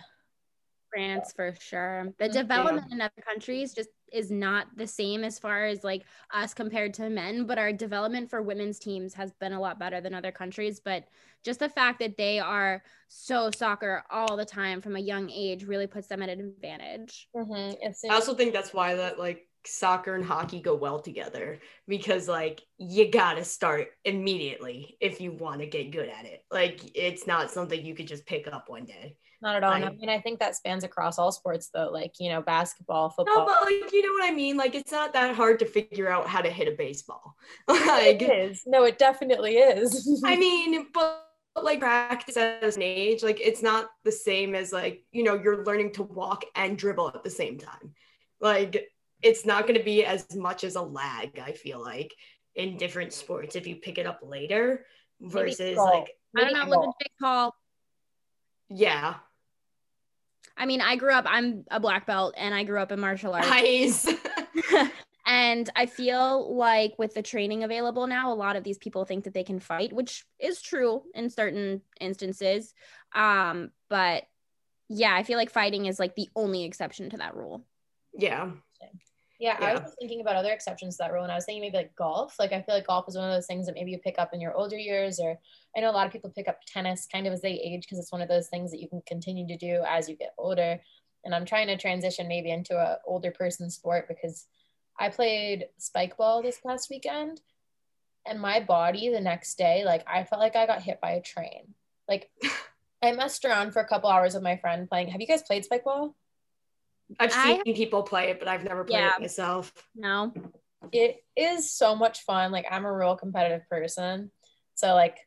France 0.91 1.33
for 1.35 1.53
sure. 1.59 2.13
The 2.19 2.29
Mhm. 2.29 2.29
development 2.29 2.91
in 2.91 3.01
other 3.01 3.21
countries 3.21 3.73
just 3.73 3.89
is 4.11 4.31
not 4.31 4.67
the 4.77 4.87
same 4.87 5.23
as 5.23 5.37
far 5.39 5.65
as 5.65 5.83
like 5.83 6.07
us 6.31 6.53
compared 6.53 6.93
to 6.95 7.09
men, 7.09 7.45
but 7.45 7.57
our 7.59 7.73
development 7.73 8.29
for 8.29 8.41
women's 8.41 8.79
teams 8.79 9.13
has 9.15 9.33
been 9.33 9.53
a 9.53 9.59
lot 9.59 9.79
better 9.79 9.99
than 10.01 10.13
other 10.13 10.31
countries. 10.31 10.79
But 10.79 11.07
just 11.43 11.59
the 11.59 11.69
fact 11.69 11.99
that 11.99 12.17
they 12.17 12.39
are 12.39 12.83
so 13.07 13.51
soccer 13.51 14.03
all 14.09 14.37
the 14.37 14.45
time 14.45 14.81
from 14.81 14.95
a 14.95 14.99
young 14.99 15.29
age 15.29 15.65
really 15.65 15.87
puts 15.87 16.07
them 16.07 16.21
at 16.21 16.29
an 16.29 16.39
advantage. 16.39 17.29
Mhm. 17.35 17.77
I 18.09 18.15
also 18.15 18.35
think 18.35 18.53
that's 18.53 18.73
why 18.73 18.95
that 18.95 19.19
like 19.19 19.46
soccer 19.67 20.15
and 20.15 20.23
hockey 20.25 20.59
go 20.61 20.75
well 20.75 20.99
together 20.99 21.59
because 21.87 22.27
like 22.27 22.61
you 22.77 23.11
gotta 23.11 23.43
start 23.43 23.89
immediately 24.05 24.97
if 24.99 25.19
you 25.21 25.31
want 25.31 25.61
to 25.61 25.67
get 25.67 25.91
good 25.91 26.09
at 26.09 26.25
it. 26.25 26.43
Like 26.51 26.79
it's 26.95 27.27
not 27.27 27.51
something 27.51 27.83
you 27.85 27.95
could 27.95 28.07
just 28.07 28.25
pick 28.25 28.47
up 28.47 28.69
one 28.69 28.85
day. 28.85 29.17
not 29.41 29.55
at 29.55 29.63
all. 29.63 29.71
I 29.71 29.81
I- 29.81 29.89
mean, 29.91 30.09
I 30.09 30.19
think 30.19 30.39
that 30.39 30.55
spans 30.55 30.83
across 30.83 31.19
all 31.19 31.31
sports 31.31 31.69
though, 31.73 31.89
like, 31.91 32.13
you 32.19 32.29
know, 32.29 32.41
basketball, 32.41 33.09
football 33.09 33.39
No, 33.39 33.45
but 33.45 33.61
like 33.63 33.91
you 33.93 34.01
know 34.01 34.13
what 34.13 34.31
I 34.31 34.35
mean. 34.35 34.57
Like 34.57 34.75
it's 34.75 34.91
not 34.91 35.13
that 35.13 35.35
hard 35.35 35.59
to 35.59 35.65
figure 35.65 36.09
out 36.09 36.27
how 36.27 36.41
to 36.41 36.49
hit 36.49 36.67
a 36.67 36.75
baseball. 36.75 37.35
like 37.67 38.21
is. 38.21 38.63
No, 38.65 38.83
it 38.85 38.97
definitely 38.97 39.57
is. 39.57 40.21
I 40.25 40.35
mean, 40.45 40.87
but 40.93 41.23
but, 41.55 41.63
like 41.63 41.79
practice 41.79 42.37
as 42.37 42.75
an 42.75 42.83
age, 42.83 43.23
like 43.23 43.39
it's 43.41 43.63
not 43.63 43.89
the 44.03 44.11
same 44.11 44.53
as 44.53 44.71
like 44.71 45.03
you 45.11 45.23
know 45.23 45.33
you're 45.33 45.63
learning 45.63 45.91
to 45.93 46.03
walk 46.03 46.45
and 46.55 46.77
dribble 46.77 47.07
at 47.15 47.23
the 47.23 47.31
same 47.31 47.57
time. 47.57 47.95
Like 48.39 48.91
it's 49.21 49.45
not 49.45 49.63
going 49.67 49.77
to 49.77 49.85
be 49.85 50.05
as 50.05 50.35
much 50.35 50.63
as 50.63 50.75
a 50.75 50.81
lag. 50.81 51.39
I 51.39 51.51
feel 51.51 51.81
like 51.81 52.13
in 52.55 52.77
different 52.77 53.13
sports 53.13 53.55
if 53.55 53.67
you 53.67 53.75
pick 53.75 53.97
it 53.97 54.07
up 54.07 54.19
later 54.23 54.85
versus 55.21 55.77
like 55.77 56.11
I 56.35 56.41
don't 56.41 56.53
know. 56.53 56.69
Look 56.69 56.87
at 56.87 57.05
Jake 57.05 57.13
Paul. 57.19 57.55
yeah, 58.69 59.15
I 60.57 60.65
mean, 60.65 60.81
I 60.81 60.95
grew 60.95 61.13
up, 61.13 61.25
I'm 61.27 61.63
a 61.69 61.79
black 61.79 62.07
belt 62.07 62.33
and 62.35 62.53
I 62.53 62.63
grew 62.63 62.79
up 62.79 62.91
in 62.91 62.99
martial 62.99 63.33
arts. 63.33 63.47
nice. 63.47 64.07
and 65.27 65.69
I 65.75 65.85
feel 65.85 66.55
like 66.55 66.95
with 66.97 67.13
the 67.13 67.21
training 67.21 67.63
available 67.63 68.07
now, 68.07 68.33
a 68.33 68.35
lot 68.35 68.55
of 68.55 68.63
these 68.63 68.79
people 68.79 69.05
think 69.05 69.25
that 69.25 69.33
they 69.33 69.43
can 69.43 69.59
fight, 69.59 69.93
which 69.93 70.25
is 70.39 70.61
true 70.61 71.03
in 71.13 71.29
certain 71.29 71.81
instances. 72.01 72.73
Um, 73.13 73.69
but 73.89 74.23
yeah, 74.89 75.13
I 75.13 75.23
feel 75.23 75.37
like 75.37 75.51
fighting 75.51 75.85
is 75.85 75.99
like 75.99 76.15
the 76.15 76.29
only 76.35 76.63
exception 76.63 77.11
to 77.11 77.17
that 77.17 77.35
rule. 77.35 77.65
yeah, 78.17 78.49
Yeah, 79.39 79.55
I 79.59 79.73
was 79.73 79.93
thinking 79.99 80.21
about 80.21 80.35
other 80.35 80.51
exceptions 80.51 80.97
to 80.97 81.03
that 81.03 81.13
rule, 81.13 81.21
and 81.21 81.31
I 81.31 81.35
was 81.35 81.45
thinking 81.45 81.61
maybe 81.61 81.77
like 81.77 81.95
golf. 81.95 82.39
Like 82.39 82.53
I 82.53 82.61
feel 82.63 82.73
like 82.73 82.87
golf 82.87 83.05
is 83.07 83.15
one 83.15 83.29
of 83.29 83.35
those 83.35 83.45
things 83.45 83.67
that 83.67 83.75
maybe 83.75 83.91
you 83.91 83.99
pick 83.99 84.15
up 84.17 84.33
in 84.33 84.41
your 84.41 84.55
older 84.55 84.77
years, 84.77 85.19
or 85.19 85.37
I 85.75 85.79
know 85.79 85.91
a 85.91 85.93
lot 85.93 86.07
of 86.07 86.11
people 86.11 86.31
pick 86.31 86.47
up 86.47 86.59
tennis 86.65 87.07
kind 87.11 87.27
of 87.27 87.33
as 87.33 87.41
they 87.41 87.51
age 87.51 87.81
because 87.81 87.99
it's 87.99 88.11
one 88.11 88.21
of 88.21 88.29
those 88.29 88.47
things 88.47 88.71
that 88.71 88.81
you 88.81 88.89
can 88.89 89.01
continue 89.05 89.47
to 89.47 89.57
do 89.57 89.83
as 89.87 90.09
you 90.09 90.15
get 90.15 90.33
older. 90.39 90.81
And 91.23 91.35
I'm 91.35 91.45
trying 91.45 91.67
to 91.67 91.77
transition 91.77 92.27
maybe 92.27 92.49
into 92.49 92.75
a 92.75 92.97
older 93.05 93.29
person 93.29 93.69
sport 93.69 94.07
because 94.07 94.47
I 94.99 95.09
played 95.09 95.67
spike 95.77 96.17
ball 96.17 96.41
this 96.41 96.59
past 96.65 96.89
weekend, 96.89 97.41
and 98.25 98.41
my 98.41 98.59
body 98.59 99.09
the 99.09 99.21
next 99.21 99.55
day, 99.55 99.83
like 99.85 100.03
I 100.07 100.23
felt 100.23 100.41
like 100.41 100.55
I 100.55 100.65
got 100.65 100.81
hit 100.81 100.99
by 100.99 101.11
a 101.11 101.21
train. 101.21 101.75
Like 102.09 102.31
I 103.03 103.11
messed 103.11 103.45
around 103.45 103.73
for 103.73 103.83
a 103.83 103.87
couple 103.87 104.09
hours 104.09 104.33
with 104.33 104.41
my 104.41 104.57
friend 104.57 104.89
playing. 104.89 105.09
Have 105.09 105.21
you 105.21 105.27
guys 105.27 105.43
played 105.43 105.63
spike 105.63 105.83
ball? 105.83 106.15
I've 107.19 107.33
I- 107.33 107.61
seen 107.63 107.75
people 107.75 108.03
play 108.03 108.29
it, 108.29 108.39
but 108.39 108.47
I've 108.47 108.63
never 108.63 108.83
played 108.83 108.99
Yeah. 108.99 109.15
it 109.15 109.21
myself. 109.21 109.71
No, 109.95 110.33
it 110.91 111.23
is 111.35 111.71
so 111.71 111.95
much 111.95 112.21
fun. 112.21 112.51
Like 112.51 112.65
I'm 112.69 112.85
a 112.85 112.93
real 112.93 113.15
competitive 113.15 113.67
person. 113.69 114.31
So 114.75 114.93
like 114.93 115.17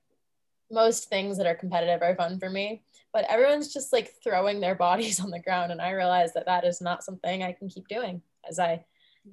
most 0.71 1.09
things 1.09 1.39
that 1.39 1.47
are 1.47 1.55
competitive 1.55 2.03
are 2.03 2.15
fun 2.15 2.39
for 2.39 2.49
me, 2.49 2.85
but 3.13 3.25
everyone's 3.29 3.73
just 3.73 3.93
like 3.93 4.13
throwing 4.23 4.61
their 4.61 4.75
bodies 4.87 5.21
on 5.21 5.31
the 5.31 5.41
ground 5.41 5.73
and 5.73 5.81
I 5.81 5.91
realize 5.91 6.33
that 6.35 6.47
that 6.47 6.65
is 6.65 6.81
not 6.81 7.03
something 7.05 7.43
I 7.43 7.53
can 7.53 7.69
keep 7.69 7.89
doing 7.89 8.23
as 8.49 8.59
I 8.59 8.85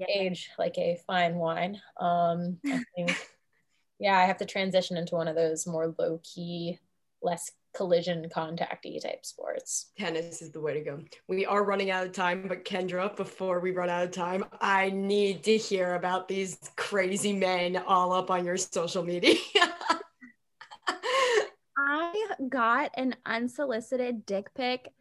age 0.09 0.49
like 0.57 0.77
a 0.77 0.99
fine 1.07 1.35
wine. 1.35 1.81
Um 1.99 2.59
I 2.65 2.83
think 2.95 3.15
yeah, 3.99 4.17
I 4.17 4.25
have 4.25 4.37
to 4.37 4.45
transition 4.45 4.97
into 4.97 5.15
one 5.15 5.27
of 5.27 5.35
those 5.35 5.65
more 5.67 5.93
low 5.97 6.19
key, 6.23 6.79
less 7.21 7.51
collision 7.77 8.27
contacty 8.33 8.99
type 8.99 9.23
sports. 9.23 9.91
Tennis 9.97 10.41
is 10.41 10.51
the 10.51 10.59
way 10.59 10.73
to 10.73 10.81
go. 10.81 10.99
We 11.27 11.45
are 11.45 11.63
running 11.63 11.91
out 11.91 12.07
of 12.07 12.11
time, 12.11 12.47
but 12.47 12.65
Kendra, 12.65 13.15
before 13.15 13.59
we 13.59 13.69
run 13.71 13.89
out 13.89 14.03
of 14.03 14.11
time, 14.11 14.43
I 14.59 14.89
need 14.89 15.43
to 15.43 15.55
hear 15.55 15.93
about 15.93 16.27
these 16.27 16.57
crazy 16.75 17.33
men 17.33 17.77
all 17.77 18.11
up 18.11 18.31
on 18.31 18.45
your 18.45 18.57
social 18.57 19.03
media. 19.03 19.35
I 21.77 22.27
got 22.49 22.91
an 22.95 23.15
unsolicited 23.27 24.25
dick 24.25 24.51
pic 24.55 24.91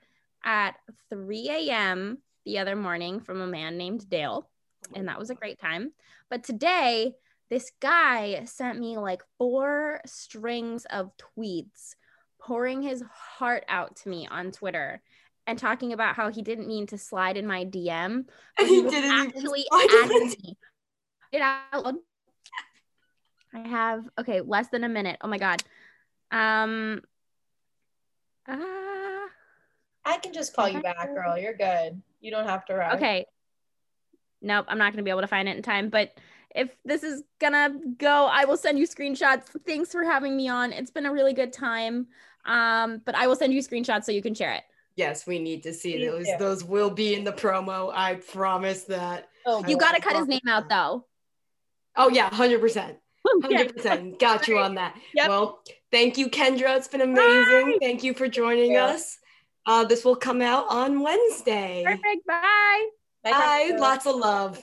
at 0.45 0.75
3 1.09 1.49
a.m. 1.49 2.19
the 2.45 2.59
other 2.59 2.77
morning 2.77 3.21
from 3.21 3.41
a 3.41 3.47
man 3.47 3.79
named 3.79 4.07
Dale, 4.11 4.51
and 4.95 5.09
that 5.09 5.19
was 5.19 5.31
a 5.31 5.35
great 5.35 5.59
time. 5.59 5.93
But 6.29 6.45
today, 6.45 7.15
this 7.49 7.73
guy 7.81 8.45
sent 8.45 8.79
me 8.79 8.99
like 8.99 9.23
four 9.39 10.03
strings 10.05 10.85
of 10.91 11.13
tweets, 11.17 11.95
pouring 12.47 12.81
his 12.81 13.03
heart 13.13 13.65
out 13.69 13.97
to 13.97 14.09
me 14.09 14.29
on 14.31 14.53
Twitter 14.53 15.03
and 15.49 15.59
talking 15.59 15.93
about 15.93 16.15
how 16.15 16.31
he 16.31 16.43
didn't 16.43 16.69
mean 16.69 16.87
to 16.87 16.97
slide 16.97 17.37
in 17.37 17.47
my 17.47 17.65
DM. 17.65 18.25
And 18.59 18.69
he 18.69 18.83
was 18.83 18.93
didn't 18.93 19.11
actually 19.11 19.67
slide 19.69 19.89
in 19.91 20.05
adding 20.05 20.29
it. 20.29 20.43
me. 20.45 20.59
It 21.33 21.43
out 21.43 21.85
loud. 21.85 21.97
I 23.53 23.67
have 23.67 24.09
okay, 24.21 24.43
less 24.43 24.69
than 24.69 24.85
a 24.85 24.89
minute. 24.89 25.19
Oh 25.23 25.29
my 25.29 25.39
god. 25.39 25.63
Um 26.31 27.03
uh, 28.49 28.55
I 30.05 30.19
can 30.23 30.33
just 30.33 30.55
call 30.55 30.69
you 30.69 30.81
back, 30.81 31.13
girl. 31.13 31.37
You're 31.37 31.57
good. 31.57 32.01
You 32.21 32.31
don't 32.31 32.47
have 32.47 32.65
to 32.67 32.75
rush. 32.75 32.95
okay. 32.95 33.27
Nope, 34.41 34.67
I'm 34.69 34.79
not 34.79 34.93
gonna 34.93 35.03
be 35.03 35.11
able 35.11 35.23
to 35.23 35.27
find 35.27 35.49
it 35.49 35.57
in 35.57 35.63
time. 35.65 35.89
But 35.89 36.13
if 36.55 36.71
this 36.85 37.03
is 37.03 37.25
gonna 37.41 37.71
go, 37.99 38.27
I 38.27 38.45
will 38.45 38.57
send 38.57 38.79
you 38.79 38.87
screenshots. 38.87 39.47
Thanks 39.67 39.91
for 39.91 40.05
having 40.05 40.37
me 40.37 40.49
on. 40.49 40.73
It's 40.73 40.93
been 40.93 41.07
a 41.07 41.13
really 41.13 41.33
good 41.33 41.53
time. 41.53 42.07
Um, 42.47 43.03
but 43.05 43.15
I 43.15 43.27
will 43.27 43.37
send 43.37 43.53
you 43.53 43.61
screenshots 43.61 44.05
so 44.05 44.13
you 44.13 44.23
can 44.23 44.35
share 44.35 44.53
it. 44.53 44.63
yes, 44.97 45.27
we 45.27 45.39
need 45.39 45.63
to 45.65 45.73
see 45.75 45.97
Me 45.97 46.07
those. 46.07 46.27
too. 46.27 46.37
Those 46.39 46.65
will 46.65 46.91
be 46.91 47.15
in 47.15 47.25
the 47.25 47.33
promo. 47.33 47.93
I 47.95 48.15
promise 48.15 48.85
that. 48.85 49.29
Oh, 49.45 49.65
You 49.67 49.77
gotta 49.77 50.01
cut 50.01 50.17
his 50.17 50.27
name 50.27 50.41
out 50.49 50.69
though. 50.69 51.07
Oh 51.97 52.09
yeah, 52.09 52.33
hundred 52.33 52.61
percent. 52.61 52.97
100% 53.43 54.21
got 54.21 54.47
you 54.47 54.59
on 54.59 54.77
that. 54.77 54.95
Yep. 55.15 55.29
Well, 55.29 55.61
thank 55.91 56.17
you, 56.17 56.29
Kendra. 56.31 56.77
It's 56.77 56.87
been 56.89 57.01
amazing. 57.01 57.73
Bye. 57.73 57.79
Thank 57.83 58.05
you 58.05 58.15
for 58.15 58.29
joining 58.29 58.73
you. 58.73 58.79
us. 58.79 59.19
Uh, 59.67 59.85
this 59.85 60.05
will 60.05 60.15
come 60.15 60.41
out 60.41 60.67
on 60.71 61.01
Wednesday. 61.01 61.83
Perfect. 61.85 62.25
Bye. 62.27 62.87
Bye, 63.25 63.31
Bye. 63.33 63.77
Lots 63.79 64.07
of 64.07 64.15
love. 64.15 64.63